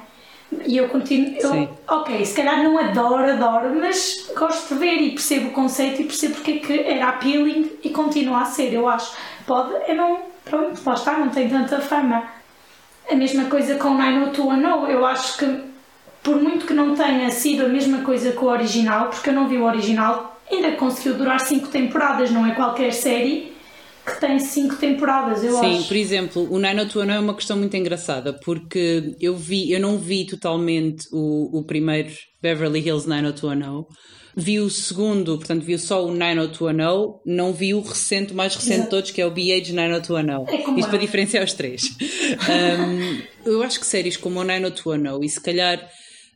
E 0.66 0.76
eu 0.76 0.88
continuo. 0.88 1.36
Eu, 1.38 1.50
Sim. 1.52 1.68
ok, 1.86 2.24
se 2.24 2.34
calhar 2.34 2.62
não 2.62 2.76
adoro, 2.76 3.30
adoro, 3.30 3.74
mas 3.78 4.30
gosto 4.36 4.74
de 4.74 4.80
ver 4.80 4.96
e 5.00 5.10
percebo 5.10 5.48
o 5.48 5.52
conceito 5.52 6.02
e 6.02 6.04
percebo 6.04 6.34
porque 6.34 6.50
é 6.50 6.58
que 6.58 6.80
era 6.80 7.08
appealing 7.08 7.70
e 7.82 7.90
continua 7.90 8.42
a 8.42 8.44
ser, 8.44 8.72
eu 8.72 8.88
acho. 8.88 9.14
Pode, 9.46 9.72
eu 9.88 9.94
não. 9.94 10.30
Pronto, 10.44 10.80
lá 10.84 10.94
está, 10.94 11.18
não 11.18 11.28
tem 11.28 11.48
tanta 11.48 11.80
fama. 11.80 12.24
A 13.08 13.14
mesma 13.14 13.44
coisa 13.44 13.76
com 13.76 13.90
90210, 13.90 14.90
eu 14.90 15.06
acho 15.06 15.38
que 15.38 15.70
por 16.22 16.36
muito 16.36 16.66
que 16.66 16.74
não 16.74 16.94
tenha 16.94 17.30
sido 17.30 17.64
a 17.64 17.68
mesma 17.68 18.02
coisa 18.02 18.32
que 18.32 18.44
o 18.44 18.48
original, 18.48 19.08
porque 19.08 19.30
eu 19.30 19.34
não 19.34 19.48
vi 19.48 19.56
o 19.56 19.64
original, 19.64 20.29
ainda 20.50 20.72
conseguiu 20.72 21.14
durar 21.14 21.40
5 21.40 21.68
temporadas, 21.68 22.30
não 22.30 22.46
é 22.46 22.54
qualquer 22.54 22.92
série 22.92 23.52
que 24.04 24.20
tem 24.20 24.38
5 24.38 24.76
temporadas, 24.76 25.44
eu 25.44 25.52
sim, 25.58 25.78
acho. 25.78 25.88
por 25.88 25.96
exemplo, 25.96 26.42
o 26.50 26.58
90210 26.58 27.16
é 27.16 27.20
uma 27.20 27.34
questão 27.34 27.56
muito 27.56 27.76
engraçada, 27.76 28.32
porque 28.32 29.14
eu 29.20 29.36
vi, 29.36 29.70
eu 29.70 29.80
não 29.80 29.98
vi 29.98 30.24
totalmente 30.26 31.06
o, 31.12 31.58
o 31.58 31.64
primeiro 31.64 32.10
Beverly 32.42 32.80
Hills 32.80 33.08
90210. 33.08 33.86
Vi 34.36 34.60
o 34.60 34.70
segundo, 34.70 35.36
portanto, 35.36 35.62
vi 35.64 35.76
só 35.76 36.04
o 36.06 36.14
90210, 36.14 37.20
não 37.26 37.52
vi 37.52 37.74
o 37.74 37.80
recente, 37.80 38.32
o 38.32 38.36
mais 38.36 38.54
recente 38.54 38.70
de 38.70 38.80
Exato. 38.80 38.90
todos, 38.90 39.10
que 39.10 39.20
é 39.20 39.26
o 39.26 39.30
BH 39.30 39.72
90210. 39.72 40.48
É 40.48 40.56
Isto 40.56 40.78
eu. 40.78 40.88
para 40.88 40.98
diferenciar 40.98 41.44
os 41.44 41.52
três. 41.52 41.82
Um, 42.50 43.22
eu 43.44 43.62
acho 43.62 43.78
que 43.78 43.86
séries 43.86 44.16
como 44.16 44.40
o 44.40 44.44
90210 44.44 45.24
e 45.24 45.34
se 45.34 45.40
calhar 45.40 45.88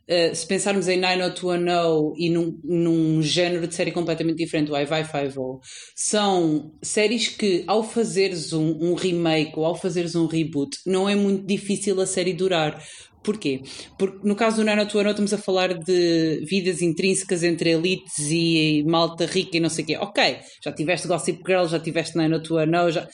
uh, 0.09 0.35
se 0.35 0.45
pensarmos 0.47 0.87
em 0.87 0.99
90210 0.99 2.13
e 2.17 2.29
num, 2.29 2.59
num 2.63 3.21
género 3.21 3.67
de 3.67 3.75
série 3.75 3.91
completamente 3.91 4.37
diferente, 4.37 4.71
o 4.71 4.77
I-550, 4.77 5.59
são 5.95 6.71
séries 6.81 7.27
que 7.27 7.63
ao 7.67 7.83
fazeres 7.83 8.53
um, 8.53 8.77
um 8.81 8.93
remake 8.93 9.53
ou 9.55 9.65
ao 9.65 9.75
fazeres 9.75 10.15
um 10.15 10.25
reboot, 10.25 10.77
não 10.85 11.07
é 11.07 11.15
muito 11.15 11.45
difícil 11.45 11.99
a 11.99 12.05
série 12.05 12.33
durar. 12.33 12.81
Porquê? 13.23 13.63
Porque 13.97 14.19
no 14.23 14.35
caso 14.35 14.57
do 14.57 14.63
90210 14.63 15.09
estamos 15.09 15.33
a 15.33 15.37
falar 15.39 15.73
de 15.73 16.45
vidas 16.45 16.79
intrínsecas 16.83 17.41
entre 17.41 17.71
elites 17.71 18.19
e 18.29 18.83
malta 18.87 19.25
rica 19.25 19.57
e 19.57 19.59
não 19.59 19.69
sei 19.69 19.83
o 19.83 19.87
quê. 19.87 19.97
Ok, 19.97 20.37
já 20.63 20.71
tiveste 20.71 21.07
Gossip 21.07 21.41
Girl, 21.43 21.65
já 21.65 21.79
tiveste 21.79 22.15
90210, 22.15 22.93
já 22.93 23.07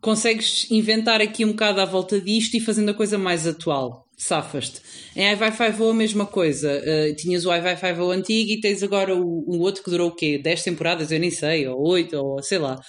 consegues 0.00 0.70
inventar 0.70 1.20
aqui 1.20 1.44
um 1.44 1.50
bocado 1.50 1.80
à 1.80 1.84
volta 1.84 2.20
disto 2.20 2.54
e 2.54 2.60
fazendo 2.60 2.90
a 2.90 2.94
coisa 2.94 3.18
mais 3.18 3.46
atual. 3.46 4.06
Safas-te. 4.16 4.80
Em 5.14 5.30
iVi 5.30 5.52
5 5.52 5.90
a 5.90 5.94
mesma 5.94 6.26
coisa. 6.26 6.80
Uh, 6.80 7.14
tinhas 7.16 7.44
o 7.44 7.54
iVi 7.54 7.76
5 7.76 8.10
antigo 8.10 8.50
e 8.50 8.60
tens 8.60 8.82
agora 8.82 9.14
o, 9.14 9.44
o, 9.46 9.60
outro 9.60 9.82
que 9.82 9.90
durou 9.90 10.08
o 10.08 10.14
quê? 10.14 10.38
10 10.38 10.62
temporadas? 10.62 11.10
Eu 11.10 11.20
nem 11.20 11.30
sei, 11.30 11.68
ou 11.68 11.86
8, 11.86 12.16
ou 12.16 12.42
sei 12.42 12.58
lá. 12.58 12.80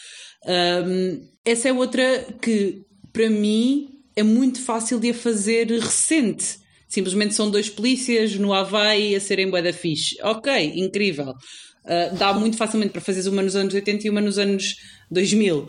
Um, 0.46 1.22
essa 1.44 1.68
é 1.68 1.74
outra 1.74 2.26
que, 2.42 2.82
para 3.12 3.30
mim, 3.30 3.90
é 4.16 4.24
muito 4.24 4.62
fácil 4.62 5.00
de 5.00 5.10
a 5.10 5.14
fazer 5.14 5.68
recente. 5.68 6.60
Simplesmente 6.88 7.34
são 7.34 7.52
dois 7.52 7.70
polícias 7.70 8.36
no 8.36 8.54
Havaí 8.54 9.14
a 9.14 9.20
serem 9.20 9.50
bué 9.50 9.62
da 9.62 9.74
fixe. 9.74 10.16
Ok, 10.22 10.74
incrível. 10.76 11.34
Uh, 11.84 12.16
dá 12.18 12.34
muito 12.34 12.56
facilmente 12.56 12.92
para 12.92 13.02
fazeres 13.02 13.28
uma 13.28 13.42
nos 13.42 13.56
anos 13.56 13.74
80 13.74 14.08
e 14.08 14.10
uma 14.10 14.22
nos 14.22 14.38
anos 14.38 14.76
2000. 15.12 15.68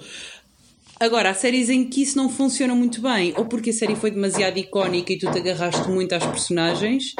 Agora, 1.00 1.31
há 1.31 1.35
séries 1.35 1.69
em 1.69 1.88
que 1.88 2.02
isso 2.02 2.17
não 2.17 2.28
funciona 2.28 2.75
muito 2.75 3.00
bem, 3.00 3.33
ou 3.37 3.45
porque 3.45 3.71
a 3.71 3.73
série 3.73 3.95
foi 3.95 4.11
demasiado 4.11 4.59
icónica 4.59 5.12
e 5.12 5.19
tu 5.19 5.31
te 5.31 5.38
agarraste 5.38 5.88
muito 5.88 6.12
às 6.12 6.26
personagens, 6.26 7.14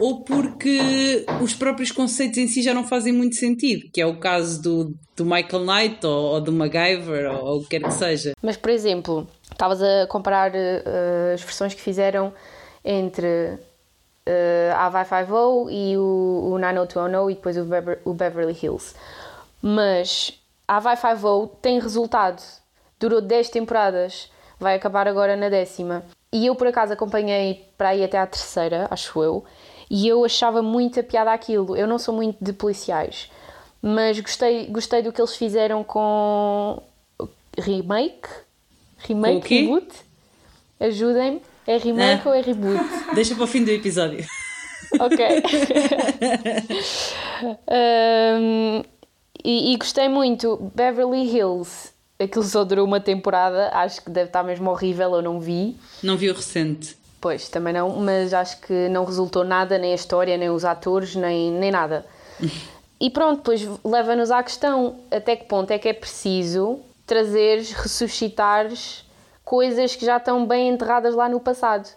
ou 0.00 0.24
porque 0.24 1.24
os 1.40 1.54
próprios 1.54 1.92
conceitos 1.92 2.38
em 2.38 2.48
si 2.48 2.60
já 2.60 2.74
não 2.74 2.84
fazem 2.84 3.12
muito 3.12 3.36
sentido, 3.36 3.88
que 3.92 4.00
é 4.00 4.06
o 4.06 4.18
caso 4.18 4.60
do, 4.60 4.94
do 5.16 5.24
Michael 5.24 5.64
Knight 5.64 6.04
ou, 6.04 6.32
ou 6.32 6.40
do 6.40 6.52
MacGyver 6.52 7.30
ou, 7.30 7.44
ou 7.44 7.58
o 7.58 7.62
que 7.62 7.78
quer 7.78 7.82
que 7.82 7.92
seja. 7.92 8.32
Mas, 8.42 8.56
por 8.56 8.70
exemplo, 8.70 9.28
estavas 9.50 9.80
a 9.80 10.06
comparar 10.08 10.50
uh, 10.50 11.34
as 11.34 11.40
versões 11.40 11.72
que 11.72 11.80
fizeram 11.80 12.32
entre 12.84 13.58
uh, 14.26 14.74
a 14.76 14.88
Vai 14.88 15.04
5 15.04 15.70
e 15.70 15.96
o, 15.96 16.52
o 16.52 16.58
90210 16.58 17.30
e 17.30 17.34
depois 17.34 17.56
o, 17.56 17.64
Bever, 17.64 18.00
o 18.04 18.12
Beverly 18.12 18.58
Hills. 18.60 18.94
Mas 19.62 20.32
a 20.66 20.80
Vai 20.80 20.96
5 20.96 21.58
tem 21.62 21.78
resultado 21.78 22.42
durou 23.04 23.20
10 23.20 23.50
temporadas, 23.50 24.30
vai 24.58 24.74
acabar 24.74 25.06
agora 25.06 25.36
na 25.36 25.50
décima. 25.50 26.02
E 26.32 26.46
eu 26.46 26.54
por 26.54 26.66
acaso 26.66 26.94
acompanhei 26.94 27.68
para 27.76 27.90
aí 27.90 28.02
até 28.02 28.18
à 28.18 28.26
terceira, 28.26 28.88
acho 28.90 29.22
eu, 29.22 29.44
e 29.90 30.08
eu 30.08 30.24
achava 30.24 30.62
muita 30.62 31.02
piada 31.02 31.30
aquilo. 31.30 31.76
Eu 31.76 31.86
não 31.86 31.98
sou 31.98 32.14
muito 32.14 32.42
de 32.42 32.54
policiais, 32.54 33.30
mas 33.82 34.18
gostei, 34.18 34.66
gostei 34.68 35.02
do 35.02 35.12
que 35.12 35.20
eles 35.20 35.36
fizeram 35.36 35.84
com 35.84 36.82
remake. 37.58 38.26
Remake, 38.98 39.54
reboot. 39.54 39.88
Ajudem-me. 40.80 41.42
É 41.66 41.76
remake 41.76 42.26
ou 42.26 42.34
é 42.34 42.40
reboot? 42.40 42.82
Deixa 43.14 43.34
para 43.34 43.44
o 43.44 43.46
fim 43.46 43.64
do 43.64 43.70
episódio. 43.70 44.24
Ok. 44.98 45.18
um, 48.40 48.82
e, 49.44 49.74
e, 49.74 49.76
gostei 49.76 50.08
muito. 50.08 50.56
Beverly 50.74 51.24
Hills 51.24 51.93
aquilo 52.18 52.44
só 52.44 52.64
durou 52.64 52.86
uma 52.86 53.00
temporada, 53.00 53.70
acho 53.72 54.02
que 54.02 54.10
deve 54.10 54.28
estar 54.28 54.42
mesmo 54.42 54.70
horrível, 54.70 55.14
eu 55.14 55.22
não 55.22 55.40
vi. 55.40 55.76
Não 56.02 56.16
vi 56.16 56.30
o 56.30 56.34
recente. 56.34 56.96
Pois, 57.20 57.48
também 57.48 57.72
não, 57.72 57.88
mas 58.00 58.34
acho 58.34 58.60
que 58.60 58.88
não 58.88 59.04
resultou 59.04 59.44
nada, 59.44 59.78
nem 59.78 59.92
a 59.92 59.94
história, 59.94 60.36
nem 60.36 60.50
os 60.50 60.64
atores, 60.64 61.14
nem, 61.14 61.50
nem 61.50 61.70
nada. 61.70 62.04
e 63.00 63.10
pronto, 63.10 63.38
depois 63.38 63.66
leva-nos 63.84 64.30
à 64.30 64.42
questão: 64.42 65.00
até 65.10 65.34
que 65.34 65.46
ponto 65.46 65.70
é 65.70 65.78
que 65.78 65.88
é 65.88 65.92
preciso 65.92 66.80
trazeres, 67.06 67.72
ressuscitares 67.72 69.04
coisas 69.44 69.94
que 69.94 70.06
já 70.06 70.16
estão 70.16 70.46
bem 70.46 70.68
enterradas 70.68 71.14
lá 71.14 71.28
no 71.28 71.40
passado? 71.40 71.88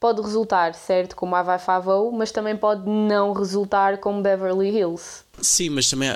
Pode 0.00 0.22
resultar, 0.22 0.74
certo, 0.74 1.16
como 1.16 1.34
a 1.34 1.42
Vai 1.42 1.58
Favou, 1.58 2.12
mas 2.12 2.30
também 2.30 2.56
pode 2.56 2.88
não 2.88 3.32
resultar 3.32 3.98
como 3.98 4.22
Beverly 4.22 4.68
Hills. 4.68 5.24
Sim, 5.42 5.70
mas 5.70 5.90
também 5.90 6.08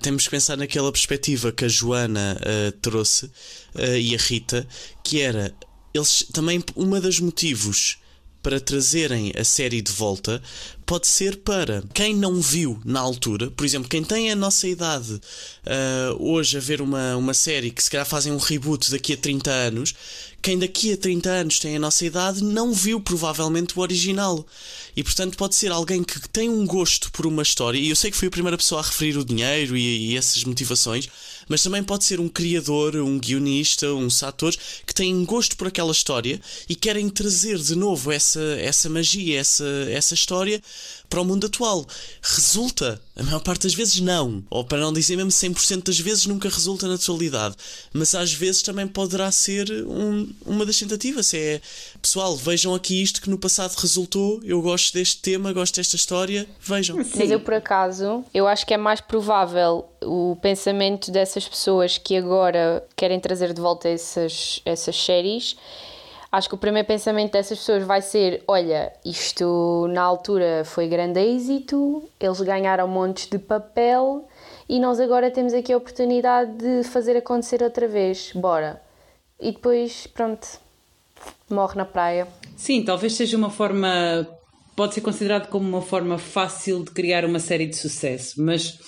temos 0.00 0.24
que 0.24 0.30
pensar 0.30 0.56
naquela 0.56 0.90
perspectiva 0.90 1.52
que 1.52 1.66
a 1.66 1.68
Joana 1.68 2.38
uh, 2.40 2.72
trouxe 2.80 3.26
uh, 3.26 3.96
e 3.98 4.14
a 4.14 4.18
Rita, 4.18 4.66
que 5.02 5.20
era 5.20 5.54
eles 5.92 6.26
também 6.32 6.62
uma 6.74 7.00
dos 7.00 7.20
motivos 7.20 7.98
para 8.46 8.60
trazerem 8.60 9.32
a 9.36 9.42
série 9.42 9.82
de 9.82 9.90
volta 9.90 10.40
pode 10.86 11.08
ser 11.08 11.38
para 11.38 11.82
quem 11.92 12.14
não 12.14 12.40
viu 12.40 12.80
na 12.84 13.00
altura, 13.00 13.50
por 13.50 13.66
exemplo, 13.66 13.88
quem 13.88 14.04
tem 14.04 14.30
a 14.30 14.36
nossa 14.36 14.68
idade 14.68 15.14
uh, 15.14 16.16
hoje 16.16 16.56
a 16.56 16.60
ver 16.60 16.80
uma, 16.80 17.16
uma 17.16 17.34
série 17.34 17.72
que 17.72 17.82
se 17.82 17.90
calhar 17.90 18.06
fazem 18.06 18.32
um 18.32 18.36
reboot 18.36 18.88
daqui 18.92 19.14
a 19.14 19.16
30 19.16 19.50
anos, 19.50 19.94
quem 20.40 20.56
daqui 20.56 20.92
a 20.92 20.96
30 20.96 21.28
anos 21.28 21.58
tem 21.58 21.74
a 21.74 21.80
nossa 21.80 22.06
idade 22.06 22.44
não 22.44 22.72
viu 22.72 23.00
provavelmente 23.00 23.76
o 23.76 23.82
original. 23.82 24.46
E 24.96 25.02
portanto 25.02 25.36
pode 25.36 25.56
ser 25.56 25.72
alguém 25.72 26.04
que 26.04 26.28
tem 26.28 26.48
um 26.48 26.64
gosto 26.64 27.10
por 27.10 27.26
uma 27.26 27.42
história, 27.42 27.76
e 27.76 27.90
eu 27.90 27.96
sei 27.96 28.12
que 28.12 28.16
fui 28.16 28.28
a 28.28 28.30
primeira 28.30 28.56
pessoa 28.56 28.80
a 28.80 28.84
referir 28.84 29.18
o 29.18 29.24
dinheiro 29.24 29.76
e, 29.76 30.12
e 30.12 30.16
essas 30.16 30.44
motivações, 30.44 31.08
mas 31.48 31.62
também 31.62 31.82
pode 31.82 32.04
ser 32.04 32.20
um 32.20 32.28
criador, 32.28 32.96
um 32.96 33.18
guionista, 33.18 33.92
uns 33.92 34.22
atores 34.22 34.58
que 34.86 34.94
têm 34.94 35.24
gosto 35.24 35.56
por 35.56 35.68
aquela 35.68 35.92
história 35.92 36.40
e 36.68 36.74
querem 36.74 37.08
trazer 37.08 37.58
de 37.58 37.74
novo 37.74 38.10
essa, 38.10 38.40
essa 38.60 38.88
magia, 38.88 39.38
essa, 39.38 39.66
essa 39.90 40.14
história 40.14 40.60
para 41.08 41.20
o 41.20 41.24
mundo 41.24 41.46
atual. 41.46 41.86
Resulta? 42.22 43.00
A 43.16 43.22
maior 43.22 43.40
parte 43.40 43.62
das 43.62 43.74
vezes 43.74 44.00
não. 44.00 44.44
Ou 44.50 44.64
para 44.64 44.78
não 44.78 44.92
dizer 44.92 45.16
mesmo 45.16 45.30
100% 45.30 45.84
das 45.84 45.98
vezes 45.98 46.26
nunca 46.26 46.48
resulta 46.48 46.86
na 46.86 46.98
totalidade. 46.98 47.56
Mas 47.92 48.14
às 48.14 48.32
vezes 48.32 48.62
também 48.62 48.86
poderá 48.86 49.30
ser 49.30 49.70
um, 49.86 50.28
uma 50.44 50.66
das 50.66 50.78
tentativas. 50.78 51.32
É 51.32 51.60
pessoal, 52.02 52.36
vejam 52.36 52.74
aqui 52.74 53.02
isto 53.02 53.22
que 53.22 53.30
no 53.30 53.38
passado 53.38 53.74
resultou. 53.74 54.40
Eu 54.44 54.60
gosto 54.60 54.92
deste 54.94 55.18
tema, 55.18 55.52
gosto 55.52 55.76
desta 55.76 55.96
história. 55.96 56.46
Vejam. 56.60 57.02
Sim. 57.02 57.10
Mas 57.16 57.30
eu 57.30 57.40
por 57.40 57.54
acaso, 57.54 58.24
eu 58.34 58.46
acho 58.46 58.66
que 58.66 58.74
é 58.74 58.76
mais 58.76 59.00
provável 59.00 59.88
o 60.02 60.36
pensamento 60.42 61.10
dessas 61.10 61.48
pessoas 61.48 61.98
que 61.98 62.16
agora 62.16 62.84
querem 62.94 63.18
trazer 63.18 63.52
de 63.52 63.60
volta 63.60 63.88
essas, 63.88 64.60
essas 64.64 64.96
séries 64.96 65.56
acho 66.36 66.50
que 66.50 66.54
o 66.54 66.58
primeiro 66.58 66.86
pensamento 66.86 67.32
dessas 67.32 67.58
pessoas 67.58 67.84
vai 67.84 68.02
ser: 68.02 68.42
olha, 68.46 68.92
isto 69.04 69.88
na 69.88 70.02
altura 70.02 70.62
foi 70.64 70.86
grande 70.86 71.18
êxito, 71.18 72.04
eles 72.20 72.40
ganharam 72.42 72.86
montes 72.86 73.26
de 73.26 73.38
papel 73.38 74.28
e 74.68 74.78
nós 74.78 75.00
agora 75.00 75.30
temos 75.30 75.54
aqui 75.54 75.72
a 75.72 75.76
oportunidade 75.76 76.52
de 76.58 76.84
fazer 76.84 77.16
acontecer 77.16 77.62
outra 77.62 77.88
vez, 77.88 78.32
bora. 78.34 78.82
E 79.40 79.52
depois, 79.52 80.06
pronto, 80.06 80.46
morre 81.48 81.76
na 81.76 81.84
praia. 81.86 82.28
Sim, 82.56 82.82
talvez 82.82 83.14
seja 83.14 83.36
uma 83.36 83.50
forma. 83.50 84.26
Pode 84.74 84.92
ser 84.92 85.00
considerado 85.00 85.48
como 85.48 85.66
uma 85.66 85.80
forma 85.80 86.18
fácil 86.18 86.84
de 86.84 86.90
criar 86.90 87.24
uma 87.24 87.38
série 87.38 87.66
de 87.66 87.76
sucesso, 87.76 88.42
mas, 88.42 88.78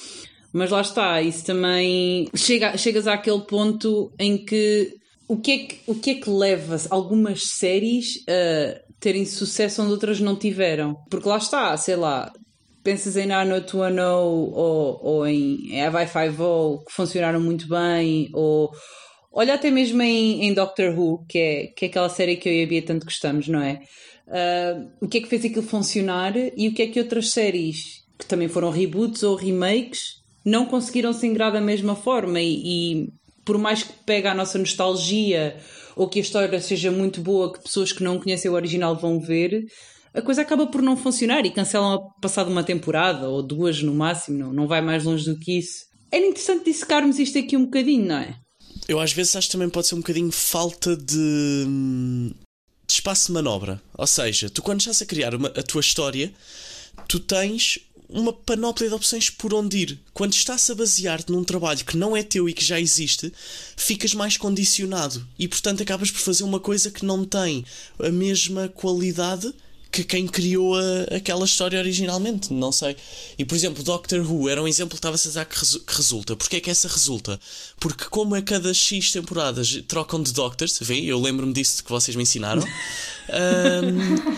mas 0.52 0.70
lá 0.70 0.82
está, 0.82 1.22
isso 1.22 1.46
também. 1.46 2.28
Chega, 2.34 2.76
chegas 2.76 3.06
àquele 3.06 3.40
ponto 3.40 4.12
em 4.18 4.36
que 4.36 4.97
o 5.28 5.36
que, 5.36 5.52
é 5.52 5.58
que, 5.58 5.80
o 5.86 5.94
que 5.94 6.10
é 6.10 6.14
que 6.14 6.30
leva 6.30 6.76
algumas 6.88 7.44
séries 7.44 8.24
a 8.26 8.80
terem 8.98 9.26
sucesso 9.26 9.82
onde 9.82 9.92
outras 9.92 10.20
não 10.20 10.34
tiveram? 10.34 10.96
Porque 11.10 11.28
lá 11.28 11.36
está, 11.36 11.76
sei 11.76 11.96
lá, 11.96 12.32
pensas 12.82 13.16
em 13.16 13.26
Nano 13.26 13.60
to 13.60 13.78
ou, 13.78 15.00
ou 15.02 15.26
em 15.26 15.80
Have 15.80 16.02
I 16.02 16.06
Five 16.06 16.42
O 16.42 16.78
que 16.78 16.92
funcionaram 16.92 17.40
muito 17.40 17.68
bem, 17.68 18.30
ou 18.32 18.70
olha 19.30 19.54
até 19.54 19.70
mesmo 19.70 20.00
em, 20.00 20.46
em 20.46 20.54
Doctor 20.54 20.98
Who, 20.98 21.26
que 21.28 21.38
é, 21.38 21.66
que 21.66 21.84
é 21.84 21.88
aquela 21.88 22.08
série 22.08 22.36
que 22.36 22.48
eu 22.48 22.52
e 22.54 22.64
a 22.64 22.66
Bia 22.66 22.82
tanto 22.82 23.04
gostamos, 23.04 23.48
não 23.48 23.60
é? 23.60 23.80
Uh, 24.26 24.90
o 25.02 25.08
que 25.08 25.18
é 25.18 25.20
que 25.20 25.28
fez 25.28 25.44
aquilo 25.44 25.62
funcionar 25.62 26.34
e 26.36 26.68
o 26.68 26.74
que 26.74 26.82
é 26.82 26.86
que 26.86 27.00
outras 27.00 27.30
séries 27.30 28.02
que 28.18 28.26
também 28.26 28.48
foram 28.48 28.70
reboots 28.70 29.22
ou 29.22 29.36
remakes 29.36 30.18
não 30.44 30.66
conseguiram 30.66 31.12
se 31.12 31.26
ingrar 31.26 31.52
da 31.52 31.60
mesma 31.60 31.94
forma 31.94 32.40
e 32.40 33.08
por 33.48 33.56
mais 33.56 33.82
que 33.82 33.94
pegue 34.04 34.28
a 34.28 34.34
nossa 34.34 34.58
nostalgia 34.58 35.56
ou 35.96 36.06
que 36.06 36.18
a 36.18 36.22
história 36.22 36.60
seja 36.60 36.90
muito 36.90 37.22
boa, 37.22 37.50
que 37.50 37.62
pessoas 37.62 37.90
que 37.90 38.02
não 38.02 38.20
conhecem 38.20 38.50
o 38.50 38.54
original 38.54 38.94
vão 38.94 39.18
ver, 39.18 39.64
a 40.12 40.20
coisa 40.20 40.42
acaba 40.42 40.66
por 40.66 40.82
não 40.82 40.98
funcionar 40.98 41.46
e 41.46 41.50
cancelam 41.50 42.10
passado 42.20 42.50
uma 42.50 42.62
temporada 42.62 43.26
ou 43.26 43.42
duas 43.42 43.80
no 43.82 43.94
máximo, 43.94 44.36
não, 44.36 44.52
não 44.52 44.68
vai 44.68 44.82
mais 44.82 45.04
longe 45.04 45.24
do 45.24 45.38
que 45.38 45.60
isso. 45.60 45.86
Era 46.12 46.26
interessante 46.26 46.66
dissecarmos 46.66 47.18
isto 47.18 47.38
aqui 47.38 47.56
um 47.56 47.64
bocadinho, 47.64 48.04
não 48.04 48.18
é? 48.18 48.36
Eu 48.86 49.00
às 49.00 49.14
vezes 49.14 49.34
acho 49.34 49.48
que 49.48 49.52
também 49.52 49.70
pode 49.70 49.86
ser 49.86 49.94
um 49.94 50.00
bocadinho 50.00 50.30
falta 50.30 50.94
de, 50.94 51.64
de 52.86 52.92
espaço 52.92 53.28
de 53.28 53.32
manobra. 53.32 53.80
Ou 53.96 54.06
seja, 54.06 54.50
tu 54.50 54.60
quando 54.60 54.80
estás 54.80 55.00
a 55.00 55.06
criar 55.06 55.34
uma, 55.34 55.48
a 55.48 55.62
tua 55.62 55.80
história, 55.80 56.30
tu 57.08 57.18
tens 57.18 57.78
uma 58.08 58.32
panóplia 58.32 58.88
de 58.88 58.94
opções 58.94 59.28
por 59.28 59.52
onde 59.52 59.78
ir. 59.78 60.00
Quando 60.14 60.32
estás 60.32 60.68
a 60.70 60.74
basear-te 60.74 61.30
num 61.30 61.44
trabalho 61.44 61.84
que 61.84 61.96
não 61.96 62.16
é 62.16 62.22
teu 62.22 62.48
e 62.48 62.54
que 62.54 62.64
já 62.64 62.80
existe, 62.80 63.32
ficas 63.76 64.14
mais 64.14 64.36
condicionado 64.36 65.26
e, 65.38 65.46
portanto, 65.46 65.82
acabas 65.82 66.10
por 66.10 66.20
fazer 66.20 66.44
uma 66.44 66.60
coisa 66.60 66.90
que 66.90 67.04
não 67.04 67.24
tem 67.24 67.64
a 67.98 68.10
mesma 68.10 68.68
qualidade 68.68 69.52
que 69.90 70.04
quem 70.04 70.26
criou 70.26 70.76
a, 70.76 71.16
aquela 71.16 71.44
história 71.44 71.78
originalmente, 71.78 72.52
não 72.52 72.70
sei. 72.70 72.96
E 73.38 73.44
por 73.44 73.54
exemplo, 73.54 73.82
Doctor 73.82 74.20
Who 74.20 74.48
era 74.48 74.62
um 74.62 74.68
exemplo 74.68 74.90
que 74.90 74.98
estava-se 74.98 75.28
a 75.28 75.30
dizer 75.30 75.46
que, 75.46 75.58
resu 75.58 75.80
que 75.80 75.94
resulta. 75.94 76.36
Porquê 76.36 76.56
é 76.56 76.60
que 76.60 76.70
essa 76.70 76.88
resulta? 76.88 77.40
Porque 77.80 78.04
como 78.04 78.34
a 78.34 78.42
cada 78.42 78.72
X 78.74 79.12
temporadas 79.12 79.82
trocam 79.88 80.22
de 80.22 80.32
Doctors, 80.32 80.78
vê, 80.80 81.00
eu 81.00 81.20
lembro-me 81.20 81.52
disso 81.52 81.82
que 81.82 81.90
vocês 81.90 82.14
me 82.14 82.22
ensinaram. 82.22 82.62
um, 83.32 84.36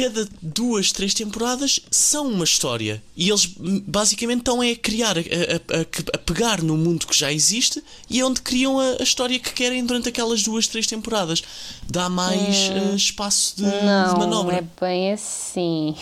cada 0.00 0.26
duas, 0.40 0.92
três 0.92 1.12
temporadas 1.12 1.80
são 1.90 2.26
uma 2.28 2.44
história. 2.44 3.02
E 3.16 3.28
eles 3.28 3.54
hum, 3.60 3.82
basicamente 3.86 4.38
estão 4.38 4.62
é 4.62 4.70
a 4.70 4.76
criar, 4.76 5.16
a, 5.18 5.20
a, 5.20 5.80
a, 6.14 6.18
pegar 6.18 6.62
no 6.62 6.76
mundo 6.76 7.06
que 7.06 7.16
já 7.16 7.30
existe 7.30 7.82
e 8.08 8.20
é 8.20 8.24
onde 8.24 8.40
criam 8.40 8.80
a, 8.80 9.02
história 9.02 9.38
que 9.38 9.52
querem 9.52 9.84
durante 9.84 10.08
aquelas 10.08 10.42
duas, 10.42 10.66
três 10.66 10.86
temporadas. 10.86 11.42
Dá 11.88 12.08
mais 12.08 12.70
uh, 12.70 12.96
espaço 12.96 13.56
de, 13.56 13.62
não, 13.62 14.14
de 14.14 14.20
manobra. 14.20 14.52
Não 14.52 14.58
é 14.58 14.64
bem 14.80 15.12
assim. 15.12 15.96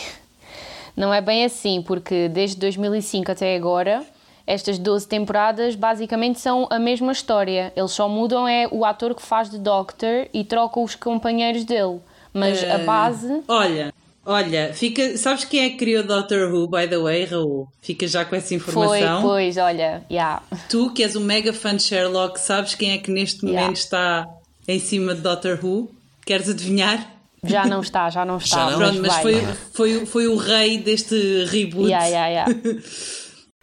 Não 0.97 1.15
é 1.15 1.21
bem 1.21 1.45
assim, 1.45 1.83
porque 1.83 2.29
desde 2.29 2.57
2005 2.57 3.31
até 3.31 3.57
agora 3.57 4.07
estas 4.49 4.79
12 4.79 5.07
temporadas 5.07 5.75
basicamente 5.75 6.41
são 6.41 6.67
a 6.71 6.79
mesma 6.79 7.13
história. 7.13 7.71
Eles 7.77 7.91
só 7.91 8.09
mudam 8.09 8.49
é 8.49 8.67
o 8.71 8.83
ator 8.83 9.15
que 9.15 9.21
faz 9.21 9.51
de 9.51 9.59
Doctor 9.59 10.27
e 10.33 10.43
troca 10.43 10.81
os 10.81 10.95
companheiros 10.95 11.65
dele. 11.65 12.01
Mas 12.33 12.63
uh, 12.63 12.73
a 12.73 12.79
base. 12.79 13.43
Olha, 13.49 13.93
olha, 14.25 14.73
fica. 14.75 15.17
Sabes 15.17 15.45
quem 15.45 15.65
é 15.65 15.71
que 15.71 15.77
criou 15.77 16.03
Doctor 16.03 16.53
Who, 16.53 16.69
by 16.69 16.87
the 16.89 16.99
way, 16.99 17.25
Raul? 17.25 17.69
Fica 17.81 18.07
já 18.07 18.25
com 18.25 18.37
essa 18.37 18.55
informação. 18.55 19.23
Foi, 19.23 19.29
pois, 19.29 19.57
olha, 19.57 20.05
yeah. 20.11 20.43
Tu, 20.69 20.93
que 20.93 21.03
és 21.03 21.17
um 21.17 21.21
mega 21.21 21.53
fã 21.53 21.75
de 21.75 21.83
Sherlock, 21.83 22.39
sabes 22.39 22.75
quem 22.75 22.93
é 22.93 22.99
que 22.99 23.11
neste 23.11 23.43
momento 23.43 23.59
yeah. 23.59 23.73
está 23.73 24.27
em 24.67 24.79
cima 24.79 25.15
de 25.15 25.21
Doctor 25.21 25.59
Who? 25.63 25.91
Queres 26.25 26.49
adivinhar? 26.49 27.19
Já 27.45 27.65
não 27.65 27.81
está, 27.81 28.11
já 28.11 28.25
não 28.25 28.37
está. 28.39 28.57
Já 28.57 28.71
não? 28.71 28.79
Pronto, 28.79 29.03
mas 29.03 29.17
foi, 29.17 29.43
foi, 29.73 30.07
foi 30.07 30.27
o 30.27 30.37
rei 30.37 30.79
deste 30.79 31.45
reboot. 31.45 31.89
Yeah, 31.89 32.07
yeah, 32.29 32.29
yeah. 32.29 32.83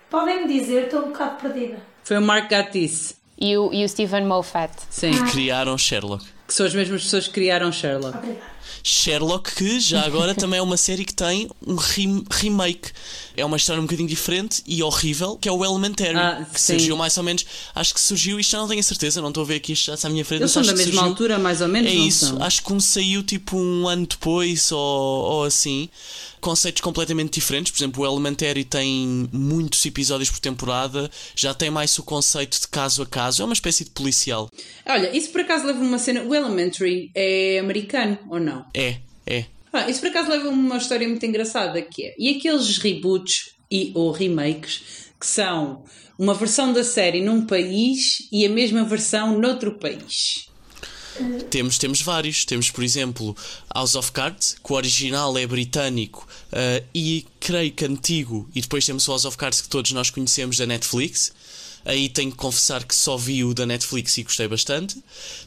Podem-me 0.10 0.48
dizer, 0.48 0.86
estou 0.86 1.01
um 1.01 1.07
bocado 1.07 1.41
perdida. 1.41 1.77
Foi 2.03 2.17
o 2.17 2.22
Mark 2.22 2.50
Gatiss. 2.50 3.15
E 3.38 3.57
o, 3.57 3.74
e 3.74 3.84
o 3.84 3.89
Stephen 3.89 4.25
Moffat. 4.25 4.72
Sim. 4.89 5.12
Ah. 5.22 5.29
Criaram 5.29 5.77
Sherlock. 5.77 6.25
Que 6.48 6.53
são 6.53 6.65
as 6.65 6.74
mesmas 6.74 7.03
pessoas 7.03 7.27
que 7.27 7.34
criaram 7.34 7.72
Sherlock. 7.72 8.17
Obrigada. 8.17 8.55
Sherlock, 8.84 9.55
que 9.55 9.79
já 9.79 10.05
agora 10.05 10.34
também 10.36 10.60
é 10.60 10.62
uma 10.62 10.77
série 10.77 11.05
que 11.05 11.13
tem 11.13 11.50
um 11.65 11.75
remake. 12.31 12.91
É 13.38 13.45
uma 13.45 13.57
história 13.57 13.81
um 13.81 13.86
bocadinho 13.86 14.07
diferente 14.07 14.63
e 14.65 14.81
horrível, 14.81 15.38
que 15.38 15.50
é 15.50 15.51
o 15.51 15.63
Elementary, 15.63 16.17
ah, 16.17 16.45
que 16.51 16.60
surgiu 16.60 16.95
mais 16.95 17.17
ou 17.17 17.24
menos. 17.24 17.45
Acho 17.74 17.93
que 17.93 18.00
surgiu, 18.00 18.39
isto 18.39 18.51
já 18.51 18.60
não 18.60 18.67
tenho 18.67 18.79
a 18.79 18.84
certeza, 18.84 19.22
não 19.22 19.29
estou 19.29 19.43
a 19.43 19.48
ver 19.48 19.55
aqui 19.55 19.74
isto 19.74 19.91
à 19.91 20.10
minha 20.10 20.24
frente. 20.24 20.41
Eles 20.41 20.51
são 20.51 20.62
da 20.62 20.74
mesma 20.74 20.93
surgiu, 20.93 21.10
altura, 21.10 21.39
mais 21.39 21.62
ou 21.62 21.67
menos. 21.67 21.91
É 21.91 21.93
isso, 21.93 22.27
são? 22.27 22.43
acho 22.43 22.63
que 22.63 22.74
um 22.74 22.79
saiu 22.79 23.24
tipo 23.24 23.57
um 23.57 23.88
ano 23.88 24.07
depois 24.07 24.72
ou, 24.72 24.79
ou 24.79 25.43
assim 25.43 25.89
conceitos 26.42 26.82
completamente 26.82 27.34
diferentes. 27.34 27.72
Por 27.72 27.80
exemplo, 27.80 28.04
o 28.04 28.06
Elementary 28.06 28.63
tem 28.63 29.30
muitos 29.32 29.86
episódios 29.86 30.30
por 30.30 30.39
temporada, 30.39 31.10
já 31.36 31.54
tem 31.54 31.70
mais 31.70 31.98
o 31.98 32.04
conceito 32.04 32.60
de 32.60 32.68
caso 32.68 33.04
a 33.04 33.06
caso, 33.06 33.42
é 33.42 33.46
uma 33.46 33.54
espécie 33.54 33.84
de 33.84 33.92
policial. 33.92 34.50
Olha, 34.86 35.15
isso 35.15 35.30
por 35.30 35.42
acaso 35.42 35.65
leva 35.65 35.80
uma 35.80 35.98
cena. 35.98 36.24
O 36.24 36.34
Elementary 36.34 37.12
é 37.15 37.60
americano 37.60 38.18
ou 38.30 38.39
não? 38.39 38.65
É, 38.74 38.98
é. 39.25 39.46
Ah, 39.74 39.89
isso 39.89 40.00
por 40.00 40.10
acaso 40.10 40.30
leva 40.30 40.48
uma 40.50 40.77
história 40.77 41.08
muito 41.08 41.25
engraçada 41.25 41.82
que 41.82 42.06
é. 42.06 42.15
E 42.18 42.30
aqueles 42.38 42.77
reboots 42.77 43.56
e 43.70 43.92
ou 43.94 44.12
remakes 44.12 45.06
que 45.20 45.25
são 45.25 45.84
uma 46.18 46.34
versão 46.34 46.72
da 46.72 46.84
série 46.84 47.22
num 47.22 47.46
país 47.46 48.27
e 48.32 48.46
a 48.46 48.50
mesma 48.50 48.84
versão 48.84 49.38
noutro 49.38 49.77
país. 49.77 50.48
Temos, 51.50 51.77
temos 51.77 52.01
vários. 52.01 52.45
Temos, 52.45 52.69
por 52.69 52.84
exemplo, 52.84 53.36
House 53.74 53.95
of 53.95 54.12
Cards, 54.12 54.55
que 54.63 54.74
o 54.74 54.75
original 54.75 55.38
é 55.38 55.48
britânico 55.48 56.27
uh, 56.51 56.86
e 56.93 57.25
creio 57.39 57.72
que 57.72 57.86
antigo, 57.86 58.50
e 58.53 58.62
depois 58.62 58.86
temos 58.86 59.07
o 59.07 59.12
House 59.12 59.25
of 59.25 59.38
Cards 59.38 59.62
que 59.62 59.69
todos 59.69 59.91
nós 59.91 60.10
conhecemos 60.10 60.57
da 60.57 60.65
Netflix. 60.65 61.31
Aí 61.86 62.10
tenho 62.10 62.31
que 62.31 62.38
confessar 62.38 62.84
que 62.84 62.95
só 62.95 63.15
vi 63.15 63.43
o 63.43 63.53
da 63.53 63.65
Netflix 63.65 64.17
e 64.17 64.24
gostei 64.24 64.48
bastante. 64.48 65.01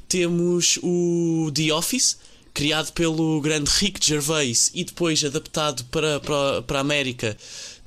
Temos 0.08 0.78
o 0.82 1.50
The 1.52 1.72
Office, 1.74 2.16
criado 2.54 2.92
pelo 2.92 3.40
grande 3.40 3.70
Rick 3.70 4.04
Gervais 4.04 4.70
e 4.72 4.84
depois 4.84 5.24
adaptado 5.24 5.84
para, 5.86 6.20
para, 6.20 6.62
para 6.62 6.78
a 6.78 6.80
América 6.80 7.36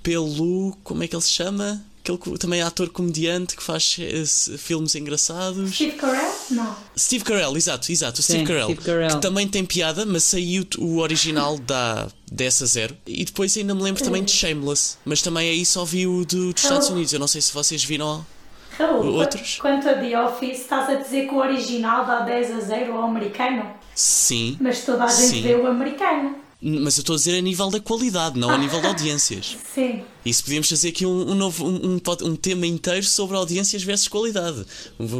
pelo. 0.03 0.77
Como 0.83 1.01
é 1.01 1.07
que 1.07 1.15
ele 1.15 1.23
se 1.23 1.31
chama? 1.31 1.81
Aquele 2.03 2.37
também 2.37 2.61
é 2.61 2.63
ator 2.63 2.89
comediante 2.89 3.55
que 3.55 3.61
faz 3.61 3.97
uh, 3.97 4.57
filmes 4.57 4.95
engraçados. 4.95 5.73
Steve 5.73 5.97
Carell? 5.97 6.33
Não. 6.49 6.75
Steve 6.97 7.23
Carell, 7.23 7.55
exato, 7.55 7.91
exato. 7.91 8.21
Sim, 8.21 8.33
Steve, 8.33 8.45
Carell, 8.45 8.65
Steve 8.65 8.81
Carell. 8.81 9.09
Que 9.09 9.21
também 9.21 9.47
tem 9.47 9.63
piada, 9.63 10.05
mas 10.05 10.23
saiu 10.23 10.65
o 10.79 10.97
original 10.97 11.59
da 11.59 12.07
dessa 12.31 12.65
zero. 12.65 12.95
E 13.05 13.23
depois 13.23 13.55
ainda 13.55 13.75
me 13.75 13.83
lembro 13.83 14.03
também 14.03 14.23
de 14.23 14.31
Shameless. 14.31 14.97
Mas 15.05 15.21
também 15.21 15.49
aí 15.49 15.65
só 15.65 15.85
vi 15.85 16.07
o 16.07 16.25
do, 16.25 16.53
dos 16.53 16.63
Estados 16.63 16.89
Unidos. 16.89 17.13
Eu 17.13 17.19
não 17.19 17.27
sei 17.27 17.41
se 17.41 17.53
vocês 17.53 17.83
viram 17.83 18.25
Raul, 18.77 19.13
outros. 19.15 19.57
Quanto 19.59 19.87
a 19.87 19.93
The 19.93 20.19
Office, 20.19 20.61
estás 20.61 20.89
a 20.89 20.95
dizer 20.95 21.27
que 21.27 21.33
o 21.35 21.37
original 21.37 22.05
dá 22.05 22.21
10 22.21 22.51
a 22.51 22.59
0 22.61 22.93
ao 22.93 23.03
americano? 23.03 23.65
Sim. 23.93 24.57
Mas 24.59 24.83
toda 24.85 25.03
a 25.03 25.07
gente 25.07 25.29
sim. 25.29 25.41
vê 25.41 25.55
o 25.55 25.67
americano. 25.67 26.35
Mas 26.61 26.97
eu 26.97 27.01
estou 27.01 27.15
a 27.15 27.17
dizer 27.17 27.37
a 27.37 27.41
nível 27.41 27.69
da 27.71 27.79
qualidade, 27.79 28.39
não 28.39 28.51
a 28.51 28.57
nível 28.57 28.79
de 28.81 28.87
audiências. 28.87 29.57
Sim. 29.73 30.03
Isso 30.23 30.43
podíamos 30.43 30.69
fazer 30.69 30.89
aqui 30.89 31.05
um, 31.05 31.31
um 31.31 31.33
novo 31.33 31.65
um, 31.65 31.95
um, 31.95 31.99
um, 32.27 32.35
tema 32.35 32.67
inteiro 32.67 33.03
sobre 33.03 33.35
audiências 33.35 33.81
versus 33.83 34.07
qualidade, 34.07 34.63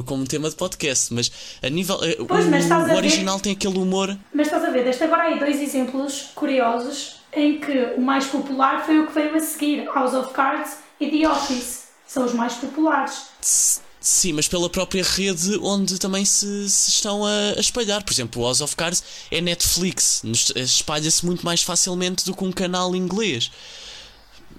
como 0.06 0.22
um 0.22 0.26
tema 0.26 0.50
de 0.50 0.56
podcast. 0.56 1.12
Mas 1.14 1.32
a 1.64 1.70
nível. 1.70 2.00
eh, 2.04 2.18
Pois, 2.28 2.46
mas 2.46 2.70
o 2.70 2.74
a 2.74 2.96
original 2.96 3.38
ver- 3.38 3.44
tem 3.44 3.54
aquele 3.54 3.80
humor. 3.80 4.16
Mas 4.34 4.48
estás 4.48 4.64
a 4.64 4.70
ver, 4.70 4.84
deste 4.84 5.04
agora 5.04 5.24
aí 5.24 5.40
dois 5.40 5.60
exemplos 5.60 6.26
curiosos 6.36 7.16
em 7.34 7.60
que 7.60 7.94
o 7.98 8.02
mais 8.02 8.26
popular 8.26 8.86
foi 8.86 9.00
o 9.00 9.08
que 9.08 9.14
veio 9.14 9.36
a 9.36 9.40
seguir: 9.40 9.86
House 9.86 10.14
of 10.14 10.32
Cards 10.34 10.78
e 11.00 11.10
The 11.10 11.28
Office. 11.28 11.82
São 12.06 12.26
os 12.26 12.34
mais 12.34 12.54
populares. 12.54 13.82
Sim, 14.04 14.34
mas 14.34 14.48
pela 14.48 14.68
própria 14.68 15.04
rede 15.04 15.60
onde 15.62 16.00
também 16.00 16.26
se, 16.26 16.68
se 16.68 16.90
estão 16.90 17.24
a, 17.24 17.54
a 17.56 17.60
espalhar. 17.60 18.04
Por 18.04 18.12
exemplo, 18.12 18.42
o 18.42 18.46
House 18.46 18.60
of 18.60 18.76
Cards 18.76 19.04
é 19.30 19.40
Netflix, 19.40 20.24
espalha-se 20.56 21.24
muito 21.24 21.46
mais 21.46 21.62
facilmente 21.62 22.26
do 22.26 22.36
que 22.36 22.44
um 22.44 22.52
canal 22.52 22.96
inglês. 22.96 23.52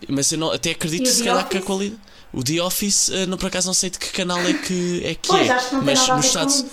Mas 0.08 0.30
eu 0.30 0.38
não- 0.38 0.52
até 0.52 0.70
acredito 0.70 1.08
o 1.08 1.12
se 1.12 1.24
calhar 1.24 1.48
que 1.48 1.58
a 1.58 1.62
qualidade. 1.62 2.00
O 2.32 2.42
The 2.42 2.62
Office, 2.62 3.10
eh, 3.10 3.26
não, 3.26 3.36
por 3.36 3.46
acaso 3.48 3.66
não 3.66 3.74
sei 3.74 3.90
de 3.90 3.98
que 3.98 4.10
canal 4.10 4.38
é 4.38 4.54
que 4.54 5.02
é. 5.04 5.14
Que 5.16 5.28
Pois, 5.28 5.46
é. 5.46 5.50
acho 5.52 5.68
que 5.68 5.74
não 5.74 5.84
tem 5.84 5.94
mas 5.96 6.08
nos 6.08 6.24
Estados. 6.26 6.64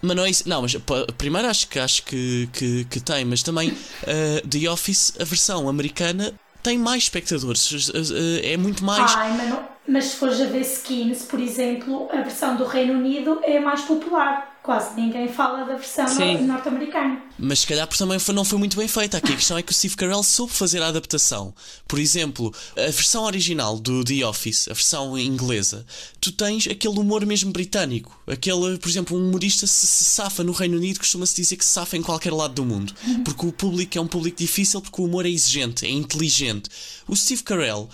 Mas 0.00 0.16
não 0.16 0.24
é 0.24 0.30
isso. 0.30 0.48
Não, 0.48 0.62
mas 0.62 0.74
primeiro 1.16 1.46
acho 1.48 1.68
que 1.68 1.78
acho 1.78 2.02
que, 2.02 2.48
que, 2.52 2.84
que 2.86 3.00
tem, 3.00 3.24
mas 3.24 3.42
também 3.42 3.72
eh, 4.06 4.42
The 4.48 4.68
Office, 4.70 5.12
a 5.20 5.24
versão 5.24 5.68
americana, 5.68 6.34
tem 6.62 6.78
mais 6.78 7.04
espectadores. 7.04 7.90
Eh, 7.94 8.52
é 8.54 8.56
muito 8.56 8.82
mais. 8.82 9.12
Ai, 9.14 9.36
mas, 9.36 9.48
não- 9.50 9.71
mas 9.88 10.04
se 10.06 10.16
fores 10.16 10.40
a 10.40 10.46
ver 10.46 10.60
Skins, 10.62 11.22
por 11.22 11.40
exemplo, 11.40 12.08
a 12.12 12.22
versão 12.22 12.56
do 12.56 12.64
Reino 12.64 12.94
Unido 12.94 13.40
é 13.42 13.58
a 13.58 13.60
mais 13.60 13.82
popular. 13.82 14.50
Quase 14.62 14.94
ninguém 14.94 15.26
fala 15.26 15.64
da 15.64 15.74
versão 15.74 16.04
no- 16.06 16.46
norte-americana. 16.46 17.20
Mas 17.36 17.58
se 17.60 17.66
calhar 17.66 17.84
também 17.88 18.20
foi- 18.20 18.32
não 18.32 18.44
foi 18.44 18.60
muito 18.60 18.76
bem 18.76 18.86
feita. 18.86 19.16
Aqui 19.16 19.32
a 19.32 19.36
questão 19.36 19.58
é 19.58 19.62
que 19.62 19.72
o 19.72 19.74
Steve 19.74 19.96
Carell 19.96 20.22
soube 20.22 20.52
fazer 20.52 20.80
a 20.80 20.86
adaptação. 20.86 21.52
Por 21.88 21.98
exemplo, 21.98 22.54
a 22.76 22.82
versão 22.82 23.24
original 23.24 23.76
do 23.76 24.04
The 24.04 24.24
Office, 24.24 24.68
a 24.68 24.72
versão 24.72 25.18
inglesa, 25.18 25.84
tu 26.20 26.30
tens 26.30 26.68
aquele 26.68 26.96
humor 26.96 27.26
mesmo 27.26 27.50
britânico. 27.50 28.16
Aquele, 28.24 28.78
por 28.78 28.88
exemplo, 28.88 29.18
um 29.18 29.26
humorista 29.30 29.66
se, 29.66 29.84
se 29.84 30.04
safa 30.04 30.44
no 30.44 30.52
Reino 30.52 30.76
Unido, 30.76 31.00
costuma-se 31.00 31.34
dizer 31.34 31.56
que 31.56 31.64
se 31.64 31.72
safa 31.72 31.96
em 31.96 32.02
qualquer 32.02 32.32
lado 32.32 32.54
do 32.54 32.64
mundo. 32.64 32.94
Porque 33.24 33.44
o 33.44 33.50
público 33.52 33.98
é 33.98 34.00
um 34.00 34.06
público 34.06 34.38
difícil, 34.38 34.80
porque 34.80 35.02
o 35.02 35.06
humor 35.06 35.26
é 35.26 35.30
exigente, 35.30 35.84
é 35.84 35.90
inteligente. 35.90 36.70
O 37.08 37.16
Steve 37.16 37.42
Carell 37.42 37.88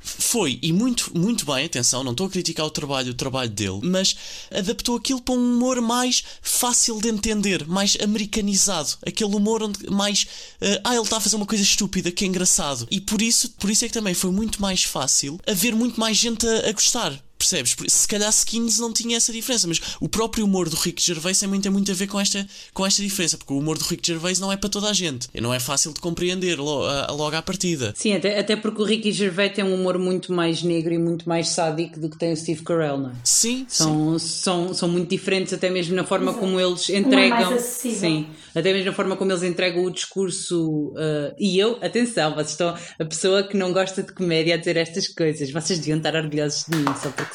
foi, 0.00 0.58
e 0.62 0.72
muito, 0.72 1.16
muito 1.16 1.44
bem, 1.44 1.66
atenção, 1.66 2.02
não 2.02 2.12
estou 2.12 2.26
a 2.26 2.30
criticar 2.30 2.66
o 2.66 2.70
trabalho, 2.70 3.12
o 3.12 3.14
trabalho 3.14 3.50
dele, 3.50 3.80
mas 3.82 4.16
adaptou 4.50 4.96
aquilo 4.96 5.20
para 5.20 5.34
um 5.34 5.56
humor 5.56 5.80
mais 5.80 6.24
fácil 6.42 7.00
de 7.00 7.08
entender, 7.08 7.66
mais 7.66 7.96
americanizado, 8.02 8.96
aquele 9.06 9.34
humor 9.34 9.62
onde 9.62 9.88
mais 9.90 10.26
eh, 10.60 10.80
ah, 10.84 10.94
ele 10.94 11.02
está 11.02 11.18
a 11.18 11.20
fazer 11.20 11.36
uma 11.36 11.46
coisa 11.46 11.62
estúpida, 11.62 12.10
que 12.10 12.24
é 12.24 12.28
engraçado. 12.28 12.86
E 12.90 13.00
por 13.00 13.20
isso, 13.20 13.50
por 13.58 13.70
isso 13.70 13.84
é 13.84 13.88
que 13.88 13.94
também 13.94 14.14
foi 14.14 14.30
muito 14.30 14.60
mais 14.60 14.84
fácil 14.84 15.38
haver 15.46 15.74
muito 15.74 16.00
mais 16.00 16.16
gente 16.16 16.46
a, 16.46 16.68
a 16.68 16.72
gostar. 16.72 17.29
Percebes? 17.40 17.74
Se 17.88 18.06
calhar 18.06 18.28
Skins 18.28 18.78
não 18.78 18.92
tinha 18.92 19.16
essa 19.16 19.32
diferença, 19.32 19.66
mas 19.66 19.80
o 19.98 20.08
próprio 20.08 20.44
humor 20.44 20.68
do 20.68 20.76
Rick 20.76 21.02
Gervais 21.02 21.40
também 21.40 21.58
tem 21.60 21.72
muito 21.72 21.90
a 21.90 21.94
ver 21.94 22.06
com 22.06 22.20
esta, 22.20 22.46
com 22.74 22.84
esta 22.86 23.00
diferença, 23.02 23.38
porque 23.38 23.52
o 23.54 23.58
humor 23.58 23.78
do 23.78 23.84
Rick 23.84 24.06
Gervais 24.06 24.38
não 24.38 24.52
é 24.52 24.56
para 24.58 24.68
toda 24.68 24.88
a 24.90 24.92
gente, 24.92 25.28
e 25.34 25.40
não 25.40 25.52
é 25.54 25.58
fácil 25.58 25.92
de 25.94 26.00
compreender 26.00 26.58
lo- 26.60 26.84
a- 26.84 27.10
logo 27.10 27.34
à 27.34 27.40
partida. 27.40 27.94
Sim, 27.96 28.12
até, 28.12 28.38
até 28.38 28.56
porque 28.56 28.82
o 28.82 28.84
Ricky 28.84 29.10
Gervais 29.10 29.54
tem 29.54 29.64
um 29.64 29.74
humor 29.74 29.98
muito 29.98 30.32
mais 30.34 30.62
negro 30.62 30.92
e 30.92 30.98
muito 30.98 31.26
mais 31.28 31.48
sádico 31.48 31.98
do 31.98 32.10
que 32.10 32.18
tem 32.18 32.32
o 32.32 32.36
Steve 32.36 32.62
Carell, 32.62 32.98
não 32.98 33.10
é? 33.10 33.14
Sim, 33.24 33.64
sim. 33.68 33.84
São, 33.84 34.18
são, 34.18 34.74
são 34.74 34.88
muito 34.88 35.08
diferentes, 35.08 35.52
até 35.54 35.70
mesmo 35.70 35.96
na 35.96 36.04
forma 36.04 36.30
Exato. 36.32 36.38
como 36.40 36.60
eles 36.60 36.90
é 36.90 36.98
entregam. 36.98 37.54
acessível. 37.54 37.98
sim, 38.00 38.26
até 38.54 38.72
mesmo 38.72 38.86
na 38.90 38.92
forma 38.94 39.16
como 39.16 39.32
eles 39.32 39.42
entregam 39.42 39.84
o 39.84 39.90
discurso. 39.90 40.88
uh, 40.90 41.34
e 41.38 41.58
eu, 41.58 41.78
atenção, 41.82 42.32
vocês 42.34 42.50
estão. 42.50 42.74
A 42.98 43.04
pessoa 43.04 43.42
que 43.42 43.56
não 43.56 43.72
gosta 43.72 44.02
de 44.02 44.12
comédia 44.12 44.54
a 44.54 44.58
dizer 44.58 44.76
estas 44.76 45.08
coisas, 45.08 45.50
vocês 45.50 45.78
deviam 45.78 45.98
estar 45.98 46.14
orgulhosos 46.14 46.64
de 46.68 46.76
mim, 46.76 46.84
só 47.02 47.08
porque 47.10 47.29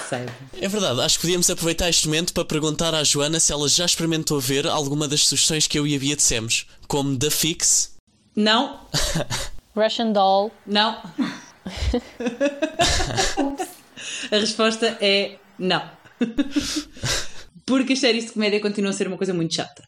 É 0.61 0.67
verdade, 0.67 1.01
acho 1.01 1.15
que 1.17 1.21
podíamos 1.21 1.49
aproveitar 1.49 1.89
este 1.89 2.07
momento 2.07 2.33
para 2.33 2.45
perguntar 2.45 2.93
à 2.93 3.03
Joana 3.03 3.39
se 3.39 3.51
ela 3.51 3.67
já 3.67 3.85
experimentou 3.85 4.39
ver 4.39 4.67
alguma 4.67 5.07
das 5.07 5.25
sugestões 5.25 5.67
que 5.67 5.77
eu 5.79 5.87
e 5.87 5.95
a 5.95 5.99
Bia 5.99 6.15
dissemos, 6.15 6.67
como 6.87 7.17
The 7.17 7.29
Fix. 7.29 7.95
Não, 8.35 8.79
Russian 9.75 10.11
Doll. 10.11 10.51
não. 10.65 11.01
a 14.31 14.37
resposta 14.37 14.97
é 15.01 15.37
não. 15.57 15.89
Porque 17.65 17.93
as 17.93 17.99
séries 17.99 18.25
de 18.25 18.33
comédia 18.33 18.59
continuam 18.59 18.91
a 18.91 18.93
ser 18.93 19.07
uma 19.07 19.17
coisa 19.17 19.33
muito 19.33 19.55
chata. 19.55 19.83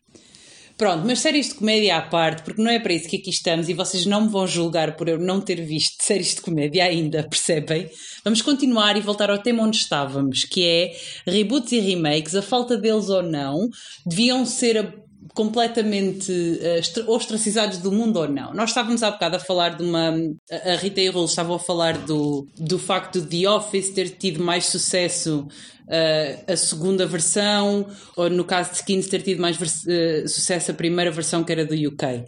Pronto, 0.78 1.08
mas 1.08 1.20
séries 1.20 1.50
de 1.50 1.56
comédia 1.56 1.98
à 1.98 2.02
parte, 2.04 2.44
porque 2.44 2.62
não 2.62 2.70
é 2.70 2.80
para 2.80 2.94
isso 2.94 3.10
que 3.10 3.18
aqui 3.18 3.32
estamos 3.32 3.68
e 3.68 3.74
vocês 3.74 4.06
não 4.06 4.22
me 4.22 4.30
vão 4.30 4.46
julgar 4.46 4.96
por 4.96 5.10
eu 5.10 5.18
não 5.18 5.42
ter 5.42 5.60
visto 5.66 5.96
séries 6.06 6.36
de 6.36 6.42
comédia 6.42 6.84
ainda, 6.84 7.28
percebem? 7.28 7.90
Vamos 8.24 8.44
continuar 8.44 8.96
e 8.96 9.02
voltar 9.02 9.32
ao 9.32 9.40
tema 9.40 9.64
onde 9.64 9.78
estávamos, 9.78 10.44
que 10.44 10.64
é 10.64 10.96
reboots 11.26 11.72
e 11.72 11.80
remakes, 11.80 12.36
a 12.36 12.44
falta 12.44 12.78
deles 12.78 13.10
ou 13.10 13.24
não, 13.24 13.68
deviam 14.06 14.46
ser 14.46 15.04
completamente 15.34 16.32
uh, 16.32 17.12
ostracizados 17.12 17.80
do 17.80 17.92
mundo 17.92 18.18
ou 18.18 18.28
não. 18.28 18.54
Nós 18.54 18.70
estávamos 18.70 19.02
há 19.04 19.12
bocado 19.12 19.36
a 19.36 19.40
falar 19.40 19.78
de 19.78 19.84
uma. 19.84 20.14
A 20.52 20.76
Rita 20.76 21.02
e 21.02 21.10
o 21.10 21.12
Rolo 21.12 21.26
estavam 21.26 21.56
a 21.56 21.60
falar 21.60 21.98
do, 21.98 22.48
do 22.58 22.80
facto 22.80 23.22
de 23.22 23.42
The 23.42 23.50
Office 23.50 23.90
ter 23.90 24.10
tido 24.12 24.44
mais 24.44 24.66
sucesso 24.66 25.48
uh, 25.88 26.52
a 26.52 26.56
segunda 26.56 27.06
versão, 27.06 27.88
ou 28.16 28.30
no 28.30 28.44
caso 28.44 28.72
de 28.72 28.78
Skins 28.78 29.08
ter 29.08 29.22
tido 29.22 29.42
mais 29.42 29.58
uh, 29.58 30.28
sucesso 30.28 30.72
a 30.72 30.74
primeira 30.74 31.12
versão 31.12 31.44
que 31.44 31.52
era 31.52 31.66
do 31.66 31.74
UK. 31.74 32.26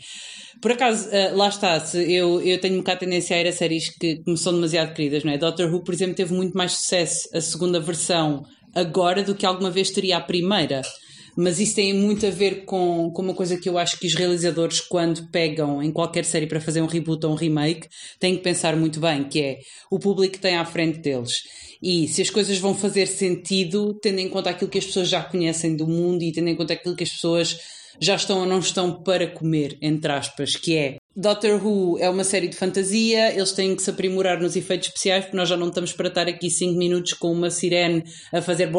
Por 0.61 0.71
acaso, 0.71 1.07
uh, 1.09 1.35
lá 1.35 1.49
está, 1.49 1.83
eu, 1.93 2.41
eu 2.41 2.59
tenho 2.59 2.75
um 2.75 2.79
bocado 2.79 2.97
a 2.97 2.99
tendência 2.99 3.35
a 3.35 3.39
ir 3.39 3.47
a 3.47 3.51
séries 3.51 3.89
que, 3.89 4.17
que 4.17 4.31
me 4.31 4.37
são 4.37 4.53
demasiado 4.53 4.93
queridas, 4.93 5.23
não 5.23 5.31
é? 5.31 5.37
Doctor 5.37 5.73
Who, 5.73 5.83
por 5.83 5.93
exemplo, 5.93 6.15
teve 6.15 6.33
muito 6.33 6.57
mais 6.57 6.73
sucesso 6.73 7.29
a 7.33 7.41
segunda 7.41 7.79
versão 7.79 8.43
agora 8.75 9.23
do 9.23 9.35
que 9.35 9.45
alguma 9.45 9.71
vez 9.71 9.89
teria 9.89 10.17
a 10.17 10.21
primeira 10.21 10.81
mas 11.39 11.57
isso 11.57 11.75
tem 11.75 11.93
muito 11.93 12.25
a 12.25 12.29
ver 12.29 12.65
com, 12.65 13.09
com 13.11 13.21
uma 13.21 13.33
coisa 13.33 13.55
que 13.55 13.69
eu 13.69 13.77
acho 13.77 13.97
que 13.97 14.05
os 14.05 14.13
realizadores, 14.13 14.81
quando 14.81 15.31
pegam 15.31 15.81
em 15.81 15.89
qualquer 15.89 16.25
série 16.25 16.45
para 16.45 16.59
fazer 16.59 16.81
um 16.81 16.85
reboot 16.85 17.25
ou 17.25 17.31
um 17.31 17.35
remake, 17.35 17.87
têm 18.19 18.35
que 18.35 18.43
pensar 18.43 18.75
muito 18.75 18.99
bem, 18.99 19.23
que 19.23 19.41
é 19.41 19.59
o 19.89 19.97
público 19.97 20.33
que 20.33 20.39
tem 20.39 20.57
à 20.57 20.65
frente 20.65 20.99
deles. 20.99 21.31
E 21.81 22.09
se 22.09 22.21
as 22.21 22.29
coisas 22.29 22.57
vão 22.57 22.75
fazer 22.75 23.05
sentido, 23.05 23.97
tendo 24.01 24.19
em 24.19 24.27
conta 24.27 24.49
aquilo 24.49 24.69
que 24.69 24.79
as 24.79 24.85
pessoas 24.85 25.07
já 25.07 25.23
conhecem 25.23 25.77
do 25.77 25.87
mundo 25.87 26.23
e 26.23 26.33
tendo 26.33 26.49
em 26.49 26.57
conta 26.57 26.73
aquilo 26.73 26.93
que 26.93 27.05
as 27.05 27.11
pessoas 27.11 27.57
já 27.99 28.15
estão 28.15 28.39
ou 28.39 28.45
não 28.45 28.59
estão 28.59 29.03
para 29.03 29.27
comer, 29.27 29.77
entre 29.81 30.11
aspas, 30.11 30.55
que 30.55 30.75
é 30.75 30.97
Doctor 31.15 31.63
Who 31.63 31.97
é 31.99 32.09
uma 32.09 32.23
série 32.23 32.47
de 32.47 32.55
fantasia, 32.55 33.33
eles 33.33 33.51
têm 33.51 33.75
que 33.75 33.81
se 33.81 33.89
aprimorar 33.89 34.39
nos 34.39 34.55
efeitos 34.55 34.87
especiais, 34.87 35.25
porque 35.25 35.35
nós 35.35 35.49
já 35.49 35.57
não 35.57 35.67
estamos 35.67 35.91
para 35.91 36.07
estar 36.07 36.27
aqui 36.27 36.49
5 36.49 36.77
minutos 36.77 37.13
com 37.13 37.31
uma 37.31 37.51
sirene 37.51 38.03
a 38.31 38.41
fazer 38.41 38.69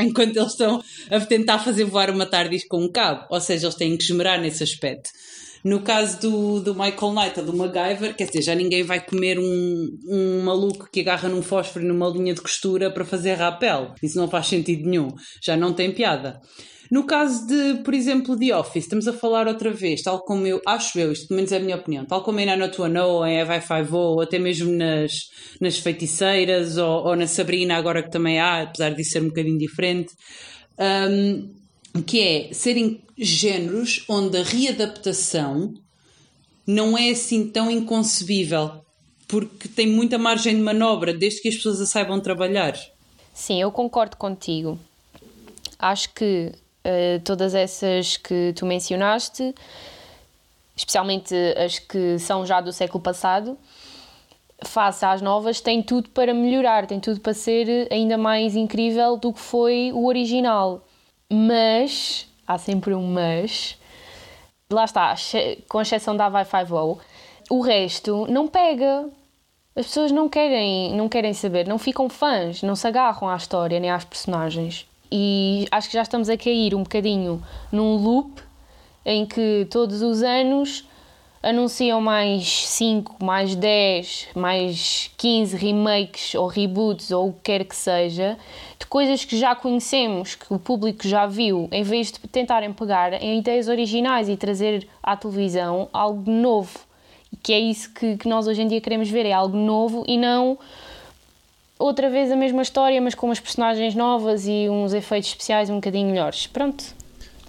enquanto 0.00 0.36
eles 0.36 0.52
estão 0.52 0.82
a 1.10 1.20
tentar 1.20 1.58
fazer 1.60 1.84
voar 1.84 2.10
uma 2.10 2.26
TARDIS 2.26 2.66
com 2.66 2.84
um 2.84 2.92
cabo. 2.92 3.26
Ou 3.30 3.40
seja, 3.40 3.66
eles 3.66 3.76
têm 3.76 3.96
que 3.96 4.04
esmerar 4.04 4.40
nesse 4.40 4.62
aspecto. 4.62 5.10
No 5.62 5.80
caso 5.80 6.20
do, 6.20 6.60
do 6.60 6.74
Michael 6.74 7.12
Knight 7.12 7.40
ou 7.40 7.46
do 7.46 7.56
MacGyver, 7.56 8.16
quer 8.16 8.26
dizer, 8.26 8.42
já 8.42 8.54
ninguém 8.54 8.82
vai 8.82 8.98
comer 8.98 9.38
um, 9.38 9.98
um 10.08 10.42
maluco 10.42 10.88
que 10.90 11.00
agarra 11.00 11.28
num 11.28 11.42
fósforo 11.42 11.84
numa 11.84 12.08
linha 12.08 12.32
de 12.32 12.40
costura 12.40 12.90
para 12.90 13.04
fazer 13.04 13.34
rapel. 13.34 13.94
Isso 14.02 14.18
não 14.18 14.28
faz 14.28 14.46
sentido 14.46 14.88
nenhum. 14.88 15.08
Já 15.42 15.56
não 15.56 15.74
tem 15.74 15.92
piada. 15.92 16.40
No 16.90 17.04
caso 17.04 17.46
de, 17.46 17.82
por 17.84 17.94
exemplo, 17.94 18.36
The 18.36 18.56
Office, 18.56 18.84
estamos 18.84 19.06
a 19.06 19.12
falar 19.12 19.46
outra 19.46 19.70
vez, 19.70 20.02
tal 20.02 20.24
como 20.24 20.44
eu, 20.44 20.60
acho 20.66 20.98
eu, 20.98 21.12
isto 21.12 21.28
pelo 21.28 21.36
menos 21.36 21.52
é 21.52 21.58
a 21.58 21.60
minha 21.60 21.76
opinião, 21.76 22.04
tal 22.04 22.24
como 22.24 22.40
em 22.40 22.46
Nano 22.46 22.68
to 22.68 22.84
em 22.84 23.40
I 23.40 23.60
Five 23.60 23.94
ou 23.94 24.20
até 24.20 24.40
mesmo 24.40 24.72
nas, 24.72 25.12
nas 25.60 25.78
Feiticeiras, 25.78 26.76
ou, 26.76 27.06
ou, 27.06 27.14
na 27.14 27.28
Sabrina, 27.28 27.76
agora 27.76 28.02
que 28.02 28.10
também 28.10 28.40
há, 28.40 28.62
apesar 28.62 28.90
de 28.90 29.04
ser 29.04 29.22
um 29.22 29.28
bocadinho 29.28 29.56
diferente, 29.56 30.12
um, 30.80 32.02
que 32.02 32.20
é 32.20 32.52
serem 32.52 33.00
géneros 33.16 34.04
onde 34.08 34.38
a 34.38 34.42
readaptação 34.42 35.72
não 36.66 36.98
é 36.98 37.10
assim 37.10 37.48
tão 37.48 37.70
inconcebível, 37.70 38.84
porque 39.28 39.68
tem 39.68 39.86
muita 39.86 40.18
margem 40.18 40.56
de 40.56 40.62
manobra, 40.62 41.14
desde 41.14 41.40
que 41.40 41.48
as 41.48 41.54
pessoas 41.54 41.80
a 41.80 41.86
saibam 41.86 42.18
trabalhar. 42.20 42.74
Sim, 43.32 43.60
eu 43.60 43.70
concordo 43.70 44.16
contigo. 44.16 44.76
Acho 45.78 46.12
que 46.12 46.52
uh, 46.84 47.20
todas 47.24 47.54
essas 47.54 48.16
que 48.16 48.52
tu 48.56 48.66
mencionaste, 48.66 49.54
especialmente 50.76 51.34
as 51.56 51.78
que 51.78 52.18
são 52.18 52.44
já 52.44 52.60
do 52.60 52.72
século 52.72 53.02
passado, 53.02 53.58
face 54.64 55.04
às 55.04 55.22
novas, 55.22 55.60
tem 55.60 55.82
tudo 55.82 56.10
para 56.10 56.34
melhorar, 56.34 56.86
tem 56.86 57.00
tudo 57.00 57.20
para 57.20 57.34
ser 57.34 57.88
ainda 57.90 58.18
mais 58.18 58.56
incrível 58.56 59.16
do 59.16 59.32
que 59.32 59.40
foi 59.40 59.90
o 59.92 60.06
original. 60.06 60.82
Mas, 61.30 62.26
há 62.46 62.58
sempre 62.58 62.94
um 62.94 63.06
mas, 63.06 63.78
lá 64.70 64.84
está, 64.84 65.14
com 65.68 65.80
exceção 65.80 66.16
da 66.16 66.28
Wi-Fi 66.28 66.64
o 67.50 67.60
resto 67.60 68.26
não 68.30 68.46
pega. 68.46 69.08
As 69.74 69.86
pessoas 69.86 70.12
não 70.12 70.28
querem, 70.28 70.94
não 70.94 71.08
querem 71.08 71.32
saber, 71.32 71.66
não 71.66 71.78
ficam 71.78 72.08
fãs, 72.08 72.62
não 72.62 72.76
se 72.76 72.86
agarram 72.86 73.28
à 73.28 73.36
história 73.36 73.78
nem 73.80 73.90
às 73.90 74.04
personagens. 74.04 74.86
E 75.10 75.66
acho 75.70 75.88
que 75.88 75.94
já 75.94 76.02
estamos 76.02 76.28
a 76.28 76.36
cair 76.36 76.74
um 76.74 76.82
bocadinho 76.82 77.42
num 77.72 77.96
loop 77.96 78.42
em 79.04 79.26
que 79.26 79.66
todos 79.70 80.02
os 80.02 80.22
anos 80.22 80.84
anunciam 81.42 82.00
mais 82.02 82.66
5, 82.68 83.24
mais 83.24 83.54
10, 83.54 84.28
mais 84.34 85.10
15 85.16 85.56
remakes 85.56 86.34
ou 86.34 86.46
reboots 86.46 87.10
ou 87.10 87.30
o 87.30 87.32
que 87.32 87.40
quer 87.44 87.64
que 87.64 87.74
seja, 87.74 88.36
de 88.78 88.86
coisas 88.86 89.24
que 89.24 89.38
já 89.38 89.54
conhecemos, 89.54 90.34
que 90.34 90.52
o 90.52 90.58
público 90.58 91.08
já 91.08 91.26
viu, 91.26 91.66
em 91.72 91.82
vez 91.82 92.12
de 92.12 92.18
tentarem 92.28 92.72
pegar 92.72 93.14
em 93.14 93.38
ideias 93.38 93.68
originais 93.68 94.28
e 94.28 94.36
trazer 94.36 94.86
à 95.02 95.16
televisão 95.16 95.88
algo 95.92 96.30
novo. 96.30 96.78
Que 97.42 97.54
é 97.54 97.60
isso 97.60 97.92
que, 97.94 98.18
que 98.18 98.28
nós 98.28 98.46
hoje 98.46 98.60
em 98.60 98.68
dia 98.68 98.80
queremos 98.80 99.08
ver, 99.08 99.24
é 99.24 99.32
algo 99.32 99.56
novo 99.56 100.04
e 100.06 100.18
não 100.18 100.58
outra 101.80 102.08
vez 102.08 102.30
a 102.30 102.36
mesma 102.36 102.62
história, 102.62 103.00
mas 103.00 103.14
com 103.14 103.26
umas 103.26 103.40
personagens 103.40 103.94
novas 103.94 104.46
e 104.46 104.68
uns 104.68 104.92
efeitos 104.92 105.30
especiais 105.30 105.70
um 105.70 105.76
bocadinho 105.76 106.10
melhores. 106.10 106.46
Pronto, 106.46 106.84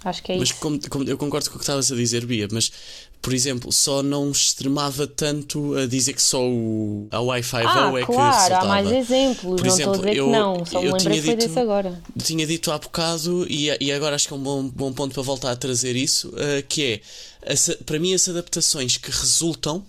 acho 0.04 0.22
que 0.22 0.32
é 0.32 0.36
mas 0.36 0.50
isso. 0.50 0.58
Mas 0.64 0.88
como, 0.88 1.04
eu 1.04 1.18
concordo 1.18 1.48
com 1.50 1.56
o 1.56 1.58
que 1.58 1.64
estavas 1.64 1.92
a 1.92 1.94
dizer, 1.94 2.26
Bia, 2.26 2.48
mas 2.50 2.72
por 3.22 3.32
exemplo, 3.32 3.70
só 3.70 4.02
não 4.02 4.32
extremava 4.32 5.06
tanto 5.06 5.76
a 5.76 5.86
dizer 5.86 6.12
que 6.12 6.20
só 6.20 6.44
o, 6.44 7.06
a 7.08 7.20
Wi-Fi 7.20 7.56
ah, 7.56 7.60
é 7.60 7.62
claro, 7.62 7.94
que 7.94 8.12
resultava. 8.12 8.56
há 8.56 8.64
mais 8.64 8.90
exemplos, 8.90 9.60
por 9.60 9.64
não 9.64 9.72
exemplo, 9.72 9.92
estou 9.92 9.92
a 9.92 9.96
dizer 10.08 10.16
eu, 10.16 10.24
que 10.26 10.32
não, 10.32 10.66
só 10.66 10.82
me 10.82 10.92
lembrei 10.92 11.20
que 11.20 11.26
foi 11.26 11.36
desse 11.36 11.58
agora. 11.60 12.02
Tinha 12.20 12.44
dito 12.44 12.72
há 12.72 12.78
bocado, 12.78 13.46
e, 13.48 13.68
e 13.80 13.92
agora 13.92 14.16
acho 14.16 14.26
que 14.26 14.34
é 14.34 14.36
um 14.36 14.42
bom, 14.42 14.68
bom 14.68 14.92
ponto 14.92 15.14
para 15.14 15.22
voltar 15.22 15.52
a 15.52 15.56
trazer 15.56 15.94
isso, 15.94 16.30
uh, 16.30 16.66
que 16.68 17.00
é, 17.44 17.54
para 17.86 18.00
mim 18.00 18.12
as 18.12 18.28
adaptações 18.28 18.96
que 18.96 19.08
resultam 19.08 19.84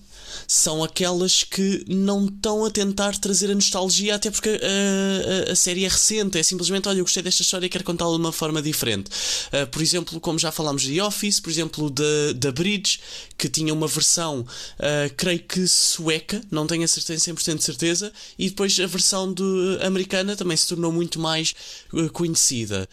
são 0.48 0.84
aquelas 0.84 1.44
que 1.44 1.84
não 1.88 2.26
estão 2.26 2.66
a 2.66 2.72
tentar 2.72 3.18
trazer 3.18 3.52
a 3.52 3.56
nostalgia, 3.56 4.16
até 4.16 4.30
porque 4.30 4.50
a, 4.50 5.50
a, 5.50 5.52
a 5.52 5.56
série 5.56 5.86
é 5.86 5.88
recente, 5.88 6.38
é 6.38 6.44
simplesmente, 6.44 6.88
olha, 6.88 7.00
eu 7.00 7.04
gostei 7.04 7.24
desta 7.24 7.42
história 7.42 7.66
e 7.66 7.70
quero 7.70 7.84
contá-la 7.84 8.16
de 8.16 8.20
uma 8.22 8.32
forma 8.32 8.62
diferente. 8.62 9.10
Uh, 9.48 9.68
por 9.68 9.82
exemplo, 9.82 10.20
como 10.20 10.40
já 10.40 10.52
falámos 10.52 10.84
de 10.84 11.00
Office, 11.02 11.40
por 11.40 11.50
exemplo, 11.50 11.90
da, 12.36 12.52
Bridge, 12.52 13.00
que 13.38 13.50
tinha 13.50 13.74
uma 13.74 13.88
versão, 13.88 14.42
uh, 14.42 15.14
creio 15.18 15.40
que 15.40 15.68
sueca, 15.68 16.42
não 16.52 16.68
tenho 16.68 16.84
a 16.84 16.88
certeza, 16.88 17.32
100% 17.32 17.58
de 17.58 17.64
certeza, 17.64 18.14
e 18.38 18.50
depois 18.50 18.80
a 18.80 18.88
versão 18.88 19.34
de, 19.34 19.44
americana 19.82 20.36
também 20.36 20.56
se 20.56 20.68
tornou 20.68 20.92
muito 20.92 21.20
mais 21.20 21.54
uh, 21.92 22.12
conhecida. 22.12 22.88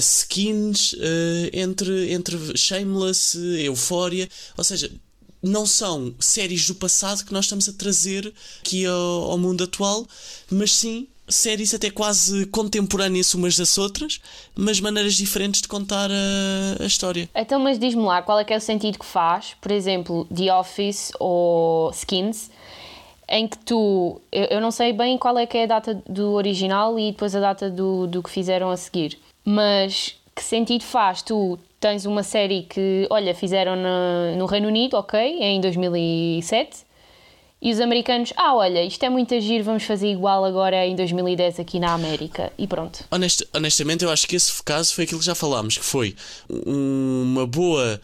skins 0.00 0.94
entre, 1.52 2.12
entre 2.12 2.56
Shameless, 2.56 3.36
Euphoria, 3.64 4.28
ou 4.56 4.64
seja, 4.64 4.90
não 5.42 5.64
são 5.66 6.14
séries 6.18 6.66
do 6.66 6.74
passado 6.74 7.24
que 7.24 7.32
nós 7.32 7.46
estamos 7.46 7.68
a 7.68 7.72
trazer 7.72 8.32
aqui 8.60 8.84
ao, 8.86 9.30
ao 9.30 9.38
mundo 9.38 9.64
atual, 9.64 10.06
mas 10.50 10.72
sim 10.72 11.06
séries 11.30 11.72
até 11.72 11.90
quase 11.90 12.46
contemporâneas 12.46 13.32
umas 13.34 13.56
das 13.56 13.78
outras, 13.78 14.20
mas 14.54 14.80
maneiras 14.80 15.14
diferentes 15.14 15.62
de 15.62 15.68
contar 15.68 16.10
a, 16.10 16.82
a 16.82 16.86
história. 16.86 17.28
Então, 17.34 17.60
mas 17.60 17.78
diz-me 17.78 18.02
lá, 18.02 18.20
qual 18.20 18.38
é 18.38 18.44
que 18.44 18.52
é 18.52 18.56
o 18.56 18.60
sentido 18.60 18.98
que 18.98 19.06
faz, 19.06 19.56
por 19.60 19.70
exemplo, 19.70 20.26
The 20.34 20.52
Office 20.52 21.12
ou 21.18 21.90
Skins, 21.92 22.50
em 23.28 23.46
que 23.46 23.56
tu, 23.58 24.20
eu, 24.32 24.44
eu 24.46 24.60
não 24.60 24.72
sei 24.72 24.92
bem 24.92 25.16
qual 25.16 25.38
é 25.38 25.46
que 25.46 25.56
é 25.56 25.64
a 25.64 25.66
data 25.66 26.02
do 26.08 26.32
original 26.32 26.98
e 26.98 27.12
depois 27.12 27.34
a 27.34 27.40
data 27.40 27.70
do, 27.70 28.06
do 28.08 28.22
que 28.22 28.30
fizeram 28.30 28.70
a 28.70 28.76
seguir, 28.76 29.16
mas 29.44 30.16
que 30.34 30.42
sentido 30.42 30.82
faz 30.82 31.22
tu 31.22 31.58
tens 31.80 32.04
uma 32.04 32.22
série 32.22 32.62
que, 32.62 33.06
olha, 33.10 33.34
fizeram 33.34 33.74
no, 33.74 34.36
no 34.36 34.46
Reino 34.46 34.68
Unido, 34.68 34.94
ok, 34.94 35.18
em 35.40 35.60
2007, 35.60 36.84
e 37.62 37.70
os 37.70 37.78
americanos, 37.78 38.32
ah, 38.36 38.54
olha, 38.54 38.82
isto 38.82 39.02
é 39.04 39.10
muito 39.10 39.34
agir, 39.34 39.62
vamos 39.62 39.82
fazer 39.82 40.10
igual 40.10 40.46
agora 40.46 40.86
em 40.86 40.96
2010 40.96 41.60
aqui 41.60 41.78
na 41.78 41.92
América. 41.92 42.50
E 42.56 42.66
pronto. 42.66 43.04
Honest, 43.10 43.46
honestamente, 43.54 44.02
eu 44.02 44.10
acho 44.10 44.26
que 44.26 44.34
esse 44.34 44.62
caso 44.62 44.94
foi 44.94 45.04
aquilo 45.04 45.20
que 45.20 45.26
já 45.26 45.34
falámos, 45.34 45.76
que 45.76 45.84
foi 45.84 46.16
uma 46.48 47.46
boa 47.46 48.00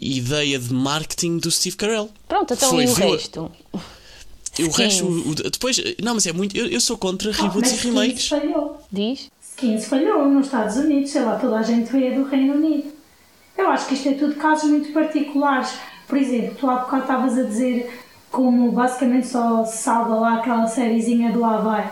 ideia 0.00 0.56
de 0.56 0.72
marketing 0.72 1.38
do 1.38 1.50
Steve 1.50 1.76
Carell. 1.76 2.10
Pronto, 2.28 2.54
então 2.54 2.70
foi, 2.70 2.84
e 2.84 2.86
o 2.86 2.92
resto? 2.92 3.50
E 4.56 4.64
o 4.64 4.70
resto, 4.70 5.04
o, 5.04 5.34
depois, 5.34 5.80
não, 6.00 6.14
mas 6.14 6.26
é 6.26 6.32
muito. 6.32 6.56
Eu, 6.56 6.68
eu 6.68 6.80
sou 6.80 6.96
contra 6.96 7.30
oh, 7.30 7.32
reboots 7.32 7.72
e 7.72 7.88
remakes. 7.88 8.28
Falhou. 8.28 8.80
Diz? 8.92 9.30
Skins 9.40 9.86
falhou 9.86 10.28
nos 10.28 10.46
Estados 10.46 10.76
Unidos, 10.76 11.10
sei 11.10 11.22
lá, 11.22 11.36
toda 11.38 11.58
a 11.58 11.62
gente 11.62 11.90
veio 11.90 12.14
do 12.14 12.28
Reino 12.28 12.54
Unido. 12.54 12.91
Eu 13.56 13.68
acho 13.70 13.86
que 13.86 13.94
isto 13.94 14.08
é 14.08 14.14
tudo 14.14 14.34
casos 14.36 14.70
muito 14.70 14.92
particulares. 14.92 15.78
Por 16.08 16.18
exemplo, 16.18 16.56
tu 16.58 16.68
há 16.68 16.76
bocado 16.76 17.02
estavas 17.02 17.38
a 17.38 17.42
dizer 17.42 18.02
como 18.30 18.72
basicamente 18.72 19.26
só 19.26 19.64
salva 19.64 20.14
lá 20.14 20.34
aquela 20.36 20.66
sériezinha 20.66 21.30
do 21.30 21.44
Havaí. 21.44 21.84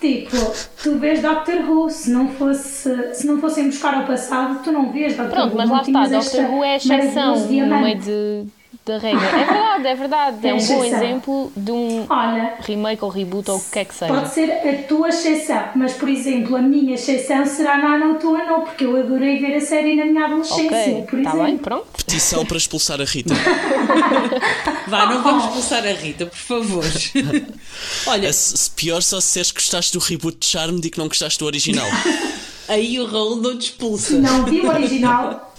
Tipo, 0.00 0.36
tu 0.82 0.98
vês 0.98 1.22
Doctor 1.22 1.70
Who, 1.70 1.88
se 1.88 2.10
não, 2.10 2.28
fosse, 2.28 3.14
se 3.14 3.24
não 3.24 3.38
fossem 3.38 3.66
buscar 3.66 3.94
ao 3.94 4.04
passado, 4.04 4.60
tu 4.64 4.72
não 4.72 4.90
vês 4.90 5.16
Doctor 5.16 5.32
Pronto, 5.32 5.52
Who. 5.52 5.58
mas 5.58 5.68
não 5.68 5.76
lá 5.76 5.82
está, 5.82 6.08
Doctor 6.08 6.50
Who 6.50 6.64
é 6.64 6.76
exceção 6.76 7.36
no 7.36 7.80
meio 7.80 7.98
de, 8.00 8.46
da 8.84 8.98
regra. 8.98 9.24
É 9.26 9.44
verdade, 9.44 9.86
é 9.86 9.94
verdade. 9.94 10.46
É, 10.46 10.50
É 10.50 10.54
um 10.54 10.56
bom 10.56 10.62
exceção. 10.84 10.84
exemplo 11.02 11.52
de 11.56 11.70
um 11.70 12.06
Olha, 12.10 12.54
remake 12.60 13.04
ou 13.04 13.10
reboot 13.10 13.50
ou 13.50 13.56
o 13.58 13.60
que 13.60 13.70
quer 13.70 13.84
que 13.84 13.94
seja. 13.94 14.12
Pode 14.12 14.34
ser 14.34 14.50
a 14.50 14.82
tua 14.88 15.08
exceção, 15.10 15.64
mas 15.76 15.92
por 15.94 16.08
exemplo, 16.08 16.56
a 16.56 16.62
minha 16.62 16.94
exceção 16.94 17.46
será 17.46 17.78
Nano 17.78 18.18
to 18.18 18.34
Ano, 18.34 18.62
porque 18.62 18.84
eu 18.84 18.96
adorei 18.98 19.38
ver 19.38 19.54
a 19.56 19.60
série 19.60 19.94
na 19.94 20.04
minha 20.06 20.24
adolescência, 20.24 20.64
Ok, 20.66 21.06
por 21.08 21.18
está 21.18 21.30
exemplo. 21.30 21.44
bem, 21.46 21.58
pronto. 21.58 21.86
Petição 22.04 22.44
para 22.44 22.56
expulsar 22.56 23.00
a 23.00 23.04
Rita. 23.04 23.34
Vá, 24.88 25.06
não 25.06 25.22
vamos 25.22 25.44
expulsar 25.44 25.86
a 25.86 25.92
Rita, 25.92 26.26
por 26.26 26.36
favor. 26.36 26.84
Olha, 28.06 28.28
É, 28.28 28.32
se- 28.32 28.70
pior 28.72 29.00
só 29.02 29.20
se 29.20 29.26
disseres 29.28 29.52
que 29.52 29.60
gostaste 29.60 29.92
do 29.92 29.98
reboot 30.02 30.38
de 30.38 30.46
Charmed 30.46 30.86
e 30.86 30.90
que 30.90 30.98
não 30.98 31.08
gostaste 31.08 31.38
do 31.38 31.46
original. 31.46 31.86
aí 32.68 32.98
o 33.00 33.06
Raul 33.06 33.36
não 33.36 33.56
te 33.56 33.66
expulsa. 33.70 34.14
Não 34.18 34.44
vi 34.44 34.60
o 34.60 34.68
original. 34.68 35.54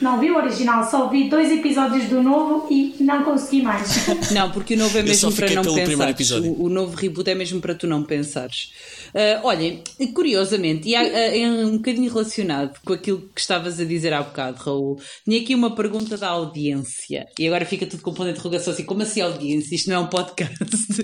Não 0.00 0.18
vi 0.18 0.30
o 0.30 0.36
original, 0.36 0.88
só 0.88 1.08
vi 1.08 1.28
dois 1.28 1.50
episódios 1.50 2.08
do 2.08 2.22
novo 2.22 2.66
e 2.70 2.94
não 3.00 3.24
consegui 3.24 3.62
mais. 3.62 4.06
Não, 4.30 4.50
porque 4.50 4.74
o 4.74 4.78
novo 4.78 4.96
é 4.98 5.02
mesmo 5.02 5.32
para 5.32 5.50
não 5.50 5.78
episódio. 6.08 6.52
O, 6.52 6.64
o 6.64 6.68
novo 6.68 6.96
reboot 6.96 7.28
é 7.30 7.34
mesmo 7.34 7.60
para 7.60 7.74
tu 7.74 7.86
não 7.86 8.02
pensares. 8.02 8.72
Ah, 9.14 9.40
olhem, 9.44 9.82
curiosamente, 10.14 10.88
e 10.88 10.94
há, 10.94 11.00
ah, 11.00 11.36
é 11.36 11.48
um 11.48 11.76
bocadinho 11.78 12.12
relacionado 12.12 12.78
com 12.84 12.92
aquilo 12.92 13.30
que 13.34 13.40
estavas 13.40 13.80
a 13.80 13.84
dizer 13.84 14.12
há 14.12 14.22
bocado, 14.22 14.62
Raul, 14.62 15.00
tinha 15.24 15.40
aqui 15.40 15.54
uma 15.54 15.74
pergunta 15.74 16.16
da 16.16 16.28
audiência. 16.28 17.26
E 17.38 17.46
agora 17.46 17.64
fica 17.64 17.86
tudo 17.86 18.02
com 18.02 18.12
ponto 18.12 18.26
de 18.26 18.32
interrogação 18.32 18.72
assim, 18.72 18.84
como 18.84 19.02
assim 19.02 19.20
audiência? 19.20 19.74
Isto 19.74 19.88
não 19.88 19.96
é 19.96 19.98
um 20.00 20.08
podcast. 20.08 20.56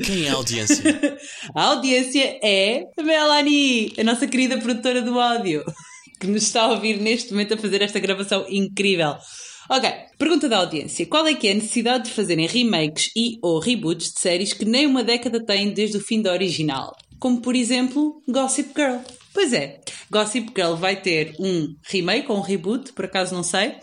Quem 0.05 0.27
é 0.27 0.31
a 0.31 0.35
audiência? 0.35 0.83
A 1.55 1.65
audiência 1.65 2.39
é 2.43 2.85
a 2.99 3.03
Melanie, 3.03 3.93
a 3.99 4.05
nossa 4.05 4.27
querida 4.27 4.59
produtora 4.59 5.03
do 5.03 5.19
áudio, 5.19 5.65
que 6.23 6.29
nos 6.29 6.45
está 6.45 6.63
a 6.63 6.69
ouvir 6.69 7.01
neste 7.01 7.33
momento 7.33 7.55
a 7.55 7.59
fazer 7.59 7.83
esta 7.83 7.99
gravação 7.99 8.47
incrível. 8.49 9.17
Ok, 9.69 9.91
pergunta 10.17 10.49
da 10.49 10.59
audiência. 10.59 11.05
Qual 11.07 11.27
é 11.27 11.35
que 11.35 11.49
é 11.49 11.51
a 11.51 11.55
necessidade 11.55 12.05
de 12.05 12.11
fazerem 12.13 12.47
remakes 12.47 13.11
e 13.17 13.39
ou 13.43 13.59
reboots 13.59 14.13
de 14.13 14.21
séries 14.21 14.53
que 14.53 14.65
nem 14.65 14.87
uma 14.87 15.03
década 15.03 15.45
têm 15.45 15.73
desde 15.73 15.97
o 15.97 16.01
fim 16.01 16.23
da 16.23 16.33
original? 16.33 16.95
Como, 17.19 17.41
por 17.41 17.57
exemplo, 17.57 18.23
Gossip 18.29 18.71
Girl. 18.77 18.99
Pois 19.35 19.53
é, 19.53 19.81
Gossip 20.13 20.53
Girl 20.57 20.75
vai 20.75 20.95
ter 20.95 21.35
um 21.41 21.75
remake 21.91 22.31
ou 22.31 22.39
um 22.39 22.43
reboot, 22.43 22.93
por 22.93 23.07
acaso 23.07 23.35
não 23.35 23.43
sei, 23.43 23.75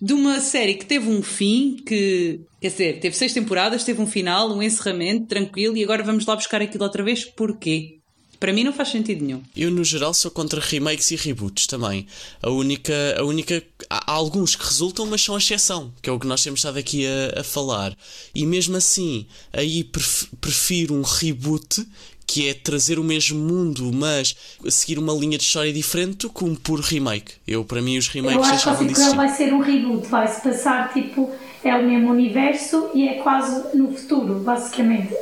de 0.00 0.12
uma 0.12 0.38
série 0.38 0.74
que 0.74 0.86
teve 0.86 1.08
um 1.08 1.22
fim, 1.22 1.76
que 1.84 2.38
quer 2.60 2.68
dizer, 2.68 3.00
teve 3.00 3.16
seis 3.16 3.32
temporadas, 3.32 3.82
teve 3.82 4.00
um 4.00 4.06
final, 4.06 4.52
um 4.52 4.62
encerramento, 4.62 5.26
tranquilo, 5.26 5.76
e 5.76 5.82
agora 5.82 6.04
vamos 6.04 6.24
lá 6.24 6.36
buscar 6.36 6.62
aquilo 6.62 6.84
outra 6.84 7.02
vez. 7.02 7.24
Porquê? 7.24 7.98
Para 8.44 8.52
mim 8.52 8.62
não 8.62 8.74
faz 8.74 8.90
sentido 8.90 9.24
nenhum. 9.24 9.40
Eu, 9.56 9.70
no 9.70 9.82
geral, 9.82 10.12
sou 10.12 10.30
contra 10.30 10.60
remakes 10.60 11.10
e 11.10 11.16
reboots 11.16 11.66
também. 11.66 12.06
A 12.42 12.50
única. 12.50 12.92
A 13.18 13.24
única 13.24 13.62
há 13.88 14.12
alguns 14.12 14.54
que 14.54 14.62
resultam, 14.66 15.06
mas 15.06 15.22
são 15.22 15.34
a 15.34 15.38
exceção, 15.38 15.90
que 16.02 16.10
é 16.10 16.12
o 16.12 16.20
que 16.20 16.26
nós 16.26 16.42
temos 16.42 16.60
estado 16.60 16.78
aqui 16.78 17.06
a, 17.06 17.40
a 17.40 17.42
falar. 17.42 17.96
E 18.34 18.44
mesmo 18.44 18.76
assim, 18.76 19.24
aí 19.50 19.82
pref- 19.82 20.26
prefiro 20.42 20.92
um 20.94 21.00
reboot, 21.00 21.86
que 22.26 22.46
é 22.46 22.52
trazer 22.52 22.98
o 22.98 23.02
mesmo 23.04 23.38
mundo, 23.38 23.90
mas 23.94 24.36
seguir 24.68 24.98
uma 24.98 25.14
linha 25.14 25.38
de 25.38 25.44
história 25.44 25.72
diferente, 25.72 26.18
do 26.26 26.30
que 26.30 26.44
um 26.44 26.54
puro 26.54 26.82
remake. 26.82 27.32
Eu, 27.48 27.64
para 27.64 27.80
mim, 27.80 27.96
os 27.96 28.08
Eu 28.14 28.22
remakes 28.22 28.50
acho 28.50 28.76
que 28.76 28.84
existir. 28.84 29.16
vai 29.16 29.28
ser 29.34 29.54
um 29.54 29.60
reboot, 29.60 30.06
vai-se 30.06 30.42
passar 30.42 30.92
tipo, 30.92 31.32
é 31.64 31.74
o 31.76 31.82
mesmo 31.82 32.10
universo 32.10 32.90
e 32.94 33.08
é 33.08 33.14
quase 33.22 33.74
no 33.74 33.90
futuro, 33.96 34.34
basicamente. 34.40 35.14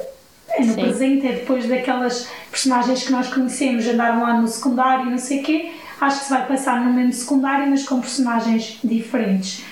É 0.54 0.64
no 0.64 0.74
Sim. 0.74 0.82
presente, 0.82 1.26
é 1.26 1.32
depois 1.32 1.66
daquelas 1.66 2.28
personagens 2.50 3.04
que 3.04 3.12
nós 3.12 3.32
conhecemos, 3.32 3.86
andaram 3.86 4.22
lá 4.22 4.40
no 4.40 4.46
secundário, 4.46 5.06
não 5.06 5.18
sei 5.18 5.40
o 5.40 5.42
quê. 5.42 5.72
Acho 6.00 6.18
que 6.18 6.24
se 6.24 6.30
vai 6.30 6.46
passar 6.46 6.84
no 6.84 6.92
mesmo 6.92 7.12
secundário, 7.12 7.68
mas 7.70 7.84
com 7.84 8.00
personagens 8.00 8.78
diferentes. 8.82 9.64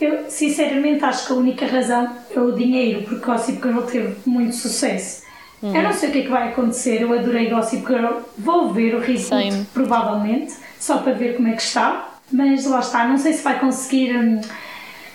Eu, 0.00 0.24
sinceramente, 0.28 1.04
acho 1.04 1.26
que 1.26 1.32
a 1.32 1.36
única 1.36 1.66
razão 1.66 2.10
é 2.34 2.40
o 2.40 2.52
dinheiro, 2.52 3.02
porque 3.02 3.24
Gossip 3.24 3.62
Girl 3.62 3.82
teve 3.82 4.16
muito 4.26 4.54
sucesso. 4.54 5.22
Eu 5.62 5.82
não 5.82 5.92
sei 5.94 6.10
o 6.10 6.12
que 6.12 6.18
é 6.18 6.22
que 6.22 6.28
vai 6.28 6.48
acontecer, 6.48 7.00
eu 7.00 7.12
adorei 7.12 7.48
Gossip 7.48 7.86
Girl, 7.86 8.18
vou 8.36 8.72
ver 8.74 8.94
o 8.94 9.00
reboot, 9.00 9.66
provavelmente, 9.72 10.52
só 10.78 10.98
para 10.98 11.14
ver 11.14 11.36
como 11.36 11.48
é 11.48 11.52
que 11.52 11.62
está, 11.62 12.18
mas 12.30 12.66
lá 12.66 12.80
está, 12.80 13.08
não 13.08 13.16
sei 13.16 13.32
se 13.32 13.42
vai 13.42 13.58
conseguir, 13.58 14.14
hum, 14.14 14.40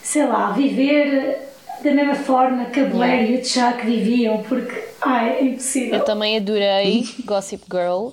sei 0.02 0.26
lá, 0.26 0.52
viver 0.52 1.49
da 1.84 1.92
mesma 1.92 2.16
forma 2.16 2.66
que 2.66 2.80
a 2.80 2.86
Blair 2.86 3.32
e 3.32 3.42
o 3.42 3.46
Chuck 3.46 3.86
viviam, 3.86 4.44
porque, 4.44 4.84
ai, 5.02 5.40
é 5.40 5.44
impossível. 5.44 6.00
Eu 6.00 6.06
também 6.06 6.38
adorei 6.38 7.08
Gossip 7.26 7.64
Girl 7.72 8.10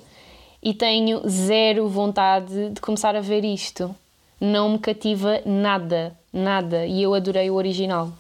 e 0.63 0.73
tenho 0.75 1.29
zero 1.29 1.89
vontade 1.89 2.71
de 2.71 2.81
começar 2.81 3.15
a 3.17 3.21
ver 3.21 3.45
isto. 3.45 3.95
Não 4.41 4.71
me 4.71 4.79
cativa 4.79 5.41
nada, 5.47 6.15
nada. 6.33 6.87
E 6.87 7.03
eu 7.03 7.15
adorei 7.15 7.51
o 7.51 7.55
original. 7.55 8.11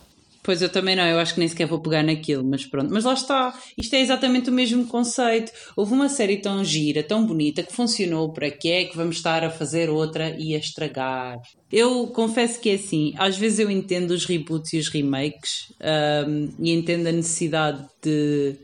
Pois 0.46 0.62
eu 0.62 0.68
também 0.68 0.94
não, 0.94 1.04
eu 1.04 1.18
acho 1.18 1.34
que 1.34 1.40
nem 1.40 1.48
sequer 1.48 1.66
vou 1.66 1.80
pegar 1.80 2.04
naquilo, 2.04 2.44
mas 2.44 2.64
pronto. 2.64 2.88
Mas 2.94 3.02
lá 3.02 3.14
está, 3.14 3.52
isto 3.76 3.92
é 3.94 4.00
exatamente 4.00 4.48
o 4.48 4.52
mesmo 4.52 4.86
conceito. 4.86 5.50
Houve 5.76 5.92
uma 5.92 6.08
série 6.08 6.36
tão 6.36 6.62
gira, 6.62 7.02
tão 7.02 7.26
bonita, 7.26 7.64
que 7.64 7.72
funcionou, 7.72 8.32
para 8.32 8.48
que 8.48 8.70
é 8.70 8.84
que 8.84 8.96
vamos 8.96 9.16
estar 9.16 9.42
a 9.42 9.50
fazer 9.50 9.90
outra 9.90 10.36
e 10.38 10.54
a 10.54 10.58
estragar? 10.58 11.36
Eu 11.72 12.06
confesso 12.06 12.60
que 12.60 12.70
é 12.70 12.74
assim, 12.74 13.12
às 13.18 13.36
vezes 13.36 13.58
eu 13.58 13.68
entendo 13.68 14.12
os 14.12 14.24
reboots 14.24 14.72
e 14.72 14.78
os 14.78 14.88
remakes 14.88 15.72
ahm, 15.80 16.50
e 16.60 16.70
entendo 16.70 17.08
a 17.08 17.12
necessidade 17.12 17.84
de. 18.00 18.54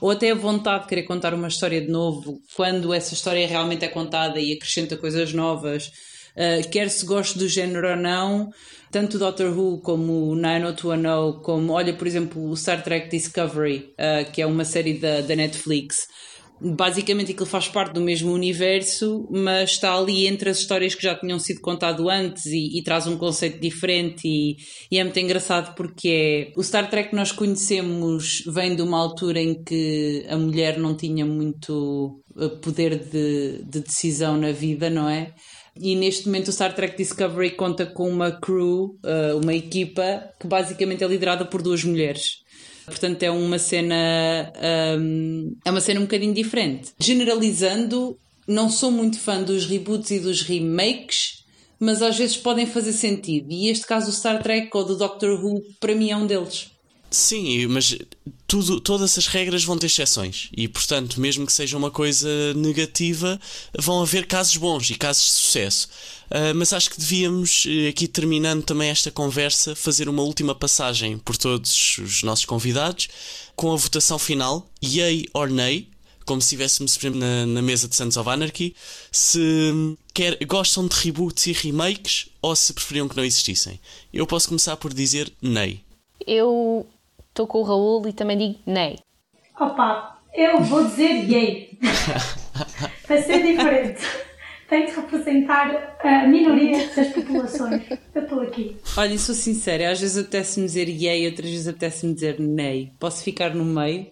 Ou 0.00 0.10
até 0.10 0.30
a 0.30 0.34
vontade 0.34 0.84
de 0.84 0.88
querer 0.88 1.02
contar 1.02 1.34
uma 1.34 1.48
história 1.48 1.82
de 1.82 1.88
novo, 1.88 2.40
quando 2.54 2.94
essa 2.94 3.12
história 3.12 3.46
realmente 3.46 3.84
é 3.84 3.88
contada 3.88 4.40
e 4.40 4.54
acrescenta 4.54 4.96
coisas 4.96 5.34
novas. 5.34 5.92
Uh, 6.36 6.68
quer 6.70 6.90
se 6.90 7.06
goste 7.06 7.38
do 7.38 7.48
género 7.48 7.88
ou 7.88 7.96
não, 7.96 8.50
tanto 8.90 9.18
Doctor 9.18 9.56
Who 9.56 9.80
como 9.80 10.30
o 10.30 10.34
90210, 10.36 11.42
como, 11.42 11.72
olha, 11.72 11.94
por 11.94 12.06
exemplo, 12.06 12.50
o 12.50 12.56
Star 12.56 12.82
Trek 12.82 13.08
Discovery, 13.08 13.92
uh, 13.92 14.30
que 14.30 14.42
é 14.42 14.46
uma 14.46 14.64
série 14.64 14.94
da, 14.94 15.22
da 15.22 15.34
Netflix. 15.34 16.06
Basicamente 16.58 17.32
aquilo 17.32 17.46
faz 17.46 17.68
parte 17.68 17.92
do 17.92 18.00
mesmo 18.00 18.32
universo, 18.32 19.28
mas 19.30 19.72
está 19.72 19.94
ali 19.94 20.26
entre 20.26 20.48
as 20.48 20.58
histórias 20.58 20.94
que 20.94 21.02
já 21.02 21.14
tinham 21.14 21.38
sido 21.38 21.60
contado 21.60 22.08
antes 22.08 22.46
e, 22.46 22.78
e 22.78 22.82
traz 22.82 23.06
um 23.06 23.18
conceito 23.18 23.60
diferente 23.60 24.26
e, 24.26 24.56
e 24.90 24.98
é 24.98 25.04
muito 25.04 25.18
engraçado 25.18 25.74
porque 25.74 26.08
é, 26.08 26.58
o 26.58 26.62
Star 26.62 26.88
Trek 26.88 27.10
que 27.10 27.16
nós 27.16 27.30
conhecemos 27.30 28.42
vem 28.46 28.74
de 28.74 28.80
uma 28.80 28.98
altura 28.98 29.38
em 29.38 29.62
que 29.62 30.24
a 30.30 30.36
mulher 30.38 30.78
não 30.78 30.96
tinha 30.96 31.26
muito 31.26 32.22
uh, 32.34 32.48
poder 32.60 32.98
de, 33.04 33.62
de 33.62 33.80
decisão 33.80 34.38
na 34.38 34.52
vida, 34.52 34.88
não 34.88 35.10
é? 35.10 35.34
E 35.80 35.94
neste 35.94 36.26
momento 36.26 36.48
o 36.48 36.52
Star 36.52 36.74
Trek 36.74 36.96
Discovery 36.96 37.50
conta 37.50 37.84
com 37.86 38.08
uma 38.08 38.30
crew, 38.32 38.98
uh, 39.04 39.38
uma 39.42 39.54
equipa, 39.54 40.30
que 40.40 40.46
basicamente 40.46 41.04
é 41.04 41.06
liderada 41.06 41.44
por 41.44 41.62
duas 41.62 41.84
mulheres. 41.84 42.44
Portanto, 42.86 43.22
é 43.22 43.30
uma 43.30 43.58
cena. 43.58 44.52
é 45.64 45.70
uma 45.70 45.80
cena 45.80 46.00
um 46.00 46.04
bocadinho 46.04 46.32
diferente. 46.32 46.92
Generalizando, 47.00 48.16
não 48.46 48.70
sou 48.70 48.92
muito 48.92 49.18
fã 49.18 49.42
dos 49.42 49.66
reboots 49.66 50.12
e 50.12 50.20
dos 50.20 50.42
remakes, 50.42 51.44
mas 51.80 52.00
às 52.00 52.16
vezes 52.16 52.36
podem 52.36 52.64
fazer 52.64 52.92
sentido. 52.92 53.50
E 53.50 53.68
este 53.68 53.86
caso 53.86 54.06
do 54.06 54.12
Star 54.12 54.40
Trek 54.42 54.70
ou 54.72 54.84
do 54.84 54.96
Doctor 54.96 55.44
Who, 55.44 55.62
para 55.80 55.96
mim, 55.96 56.10
é 56.10 56.16
um 56.16 56.26
deles. 56.26 56.70
Sim, 57.16 57.66
mas 57.68 57.96
tudo, 58.46 58.78
todas 58.78 59.16
as 59.16 59.26
regras 59.26 59.64
vão 59.64 59.78
ter 59.78 59.86
exceções 59.86 60.50
e, 60.54 60.68
portanto, 60.68 61.18
mesmo 61.18 61.46
que 61.46 61.52
seja 61.52 61.74
uma 61.74 61.90
coisa 61.90 62.28
negativa, 62.52 63.40
vão 63.76 64.02
haver 64.02 64.26
casos 64.26 64.58
bons 64.58 64.90
e 64.90 64.96
casos 64.96 65.24
de 65.24 65.30
sucesso. 65.30 65.88
Uh, 66.26 66.54
mas 66.54 66.74
acho 66.74 66.90
que 66.90 67.00
devíamos, 67.00 67.64
eh, 67.66 67.88
aqui 67.88 68.06
terminando 68.06 68.62
também 68.64 68.90
esta 68.90 69.10
conversa, 69.10 69.74
fazer 69.74 70.10
uma 70.10 70.22
última 70.22 70.54
passagem 70.54 71.16
por 71.16 71.38
todos 71.38 71.96
os 71.96 72.22
nossos 72.22 72.44
convidados 72.44 73.08
com 73.56 73.72
a 73.72 73.76
votação 73.76 74.18
final, 74.18 74.68
yay 74.84 75.26
or 75.32 75.48
nay, 75.48 75.88
como 76.26 76.42
se 76.42 76.48
estivéssemos 76.54 76.98
na, 77.14 77.46
na 77.46 77.62
mesa 77.62 77.88
de 77.88 77.96
Sons 77.96 78.18
of 78.18 78.28
Anarchy, 78.28 78.76
se 79.10 79.72
quer, 80.12 80.36
gostam 80.44 80.86
de 80.86 80.94
reboots 80.96 81.46
e 81.46 81.52
remakes 81.52 82.28
ou 82.42 82.54
se 82.54 82.74
preferiam 82.74 83.08
que 83.08 83.16
não 83.16 83.24
existissem. 83.24 83.80
Eu 84.12 84.26
posso 84.26 84.48
começar 84.48 84.76
por 84.76 84.92
dizer 84.92 85.32
nay. 85.40 85.80
Eu 86.26 86.86
estou 87.36 87.46
com 87.46 87.58
o 87.58 87.62
Raul 87.62 88.08
e 88.08 88.14
também 88.14 88.38
digo 88.38 88.58
nei. 88.66 88.96
Opa, 89.60 90.18
eu 90.34 90.62
vou 90.62 90.84
dizer 90.84 91.28
yay. 91.30 91.78
Para 93.06 93.20
ser 93.22 93.42
diferente. 93.42 94.02
Tem 94.68 94.86
que 94.86 94.96
representar 94.96 95.96
a 96.02 96.26
minoria 96.26 96.88
das 96.96 97.08
populações. 97.08 97.82
Eu 98.14 98.22
estou 98.22 98.40
aqui. 98.40 98.76
Olhem, 98.96 99.18
sou 99.18 99.34
sincera, 99.34 99.90
às 99.92 100.00
vezes 100.00 100.16
apetece-me 100.16 100.66
dizer 100.66 100.88
yay, 100.88 101.26
outras 101.26 101.50
vezes 101.50 101.68
apetece-me 101.68 102.14
dizer 102.14 102.40
nay. 102.40 102.92
Posso 102.98 103.22
ficar 103.22 103.54
no 103.54 103.64
meio? 103.64 104.06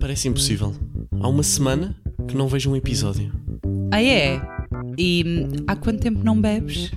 Parece 0.00 0.28
impossível. 0.28 0.74
Há 1.20 1.28
uma 1.28 1.42
semana 1.42 2.00
que 2.26 2.36
não 2.36 2.48
vejo 2.48 2.70
um 2.70 2.76
episódio. 2.76 3.32
Ah, 3.92 4.02
é? 4.02 4.40
E 4.98 5.24
há 5.66 5.76
quanto 5.76 6.00
tempo 6.00 6.24
não 6.24 6.40
bebes? 6.40 6.90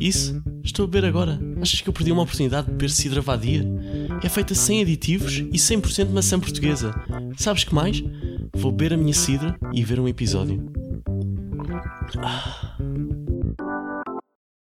Isso 0.00 0.40
Estou 0.68 0.84
a 0.84 0.86
beber 0.86 1.08
agora. 1.08 1.40
Achas 1.62 1.80
que 1.80 1.88
eu 1.88 1.92
perdi 1.94 2.12
uma 2.12 2.22
oportunidade 2.22 2.66
de 2.66 2.72
beber 2.72 2.90
cidra 2.90 3.22
vadia? 3.22 3.64
É 4.22 4.28
feita 4.28 4.54
sem 4.54 4.82
aditivos 4.82 5.38
e 5.38 5.56
100% 5.56 6.10
maçã 6.10 6.38
portuguesa. 6.38 6.94
Sabes 7.38 7.64
que 7.64 7.74
mais? 7.74 8.04
Vou 8.54 8.70
beber 8.70 8.92
a 8.92 8.96
minha 8.98 9.14
cidra 9.14 9.58
e 9.72 9.82
ver 9.82 9.98
um 9.98 10.06
episódio. 10.06 10.70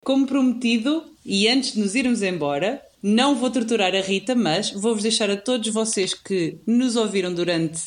Como 0.05 0.27
prometido, 0.27 1.05
e 1.25 1.49
antes 1.49 1.73
de 1.73 1.81
nos 1.81 1.95
irmos 1.95 2.21
embora, 2.21 2.83
não 3.03 3.35
vou 3.35 3.51
torturar 3.51 3.95
a 3.95 4.01
Rita, 4.01 4.35
mas 4.35 4.71
vou-vos 4.71 5.03
deixar 5.03 5.31
a 5.31 5.39
todos 5.39 5.73
vocês 5.73 6.13
que 6.13 6.59
nos 6.67 6.97
ouviram 6.97 7.33
durante 7.33 7.81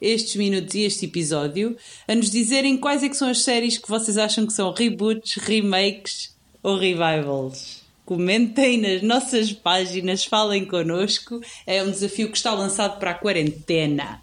estes 0.00 0.36
minutos 0.36 0.74
e 0.74 0.82
este 0.82 1.06
episódio 1.06 1.76
a 2.06 2.14
nos 2.14 2.30
dizerem 2.30 2.76
quais 2.76 3.02
é 3.02 3.08
que 3.08 3.16
são 3.16 3.28
as 3.28 3.42
séries 3.42 3.78
que 3.78 3.88
vocês 3.88 4.16
acham 4.16 4.46
que 4.46 4.52
são 4.52 4.72
reboots, 4.72 5.36
remakes 5.36 6.36
ou 6.62 6.76
revivals. 6.76 7.82
Comentem 8.04 8.78
nas 8.78 9.02
nossas 9.02 9.52
páginas, 9.52 10.24
falem 10.24 10.64
connosco. 10.64 11.40
É 11.66 11.82
um 11.82 11.90
desafio 11.90 12.30
que 12.30 12.36
está 12.38 12.54
lançado 12.54 12.98
para 12.98 13.10
a 13.10 13.14
quarentena. 13.14 14.22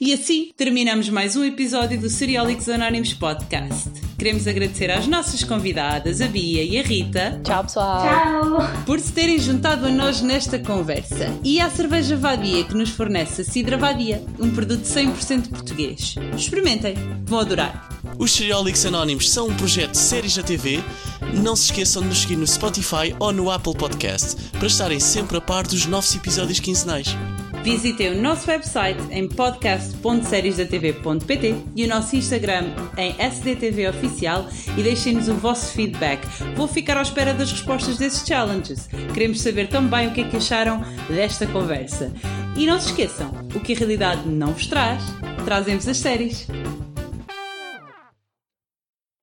E 0.00 0.12
assim 0.12 0.50
terminamos 0.56 1.08
mais 1.08 1.34
um 1.34 1.44
episódio 1.44 1.98
do 1.98 2.10
Seriólicos 2.10 2.68
Anónimos 2.68 3.14
Podcast. 3.14 4.13
Queremos 4.24 4.48
agradecer 4.48 4.90
às 4.90 5.06
nossas 5.06 5.44
convidadas, 5.44 6.22
a 6.22 6.26
Bia 6.26 6.64
e 6.64 6.78
a 6.78 6.82
Rita. 6.82 7.38
Tchau, 7.44 7.62
pessoal. 7.64 8.02
Tchau! 8.02 8.84
Por 8.86 8.98
se 8.98 9.12
terem 9.12 9.38
juntado 9.38 9.84
a 9.84 9.90
nós 9.90 10.22
nesta 10.22 10.58
conversa. 10.58 11.30
E 11.44 11.60
à 11.60 11.68
cerveja 11.68 12.16
Vadia 12.16 12.64
que 12.64 12.74
nos 12.74 12.88
fornece 12.88 13.42
a 13.42 13.44
Cidra 13.44 13.76
Vadia, 13.76 14.24
um 14.40 14.50
produto 14.50 14.82
100% 14.82 15.50
português. 15.50 16.14
Experimentem, 16.34 16.94
vão 17.26 17.40
adorar. 17.40 17.86
Os 18.18 18.32
Seriólicos 18.32 18.86
Anónimos 18.86 19.30
são 19.30 19.48
um 19.48 19.54
projeto 19.54 19.90
de 19.90 19.98
séries 19.98 20.34
da 20.34 20.42
TV. 20.42 20.82
Não 21.34 21.54
se 21.54 21.64
esqueçam 21.64 22.00
de 22.00 22.08
nos 22.08 22.22
seguir 22.22 22.36
no 22.36 22.46
Spotify 22.46 23.14
ou 23.20 23.30
no 23.30 23.50
Apple 23.50 23.74
Podcast 23.74 24.36
para 24.52 24.68
estarem 24.68 25.00
sempre 25.00 25.36
a 25.36 25.40
par 25.42 25.66
dos 25.66 25.84
novos 25.84 26.14
episódios 26.14 26.60
quinzenais. 26.60 27.14
Visitem 27.64 28.18
o 28.18 28.20
nosso 28.20 28.50
website 28.50 29.00
em 29.10 29.26
podcast.seriesdatv.pt 29.26 31.54
e 31.74 31.86
o 31.86 31.88
nosso 31.88 32.14
Instagram 32.14 32.66
em 32.98 33.14
SDTV 33.18 33.88
Oficial 33.88 34.46
e 34.76 34.82
deixem-nos 34.82 35.30
o 35.30 35.34
vosso 35.34 35.72
feedback. 35.72 36.20
Vou 36.54 36.68
ficar 36.68 36.98
à 36.98 37.02
espera 37.02 37.32
das 37.32 37.50
respostas 37.50 37.96
desses 37.96 38.28
challenges. 38.28 38.86
Queremos 39.14 39.40
saber 39.40 39.68
também 39.68 40.08
o 40.08 40.12
que 40.12 40.20
é 40.20 40.28
que 40.28 40.36
acharam 40.36 40.84
desta 41.08 41.46
conversa. 41.46 42.12
E 42.54 42.66
não 42.66 42.78
se 42.78 42.88
esqueçam, 42.88 43.30
o 43.54 43.60
que 43.60 43.72
a 43.72 43.76
realidade 43.76 44.28
não 44.28 44.52
vos 44.52 44.66
traz, 44.66 45.02
trazem-vos 45.46 45.88
as 45.88 45.96
séries. 45.96 46.46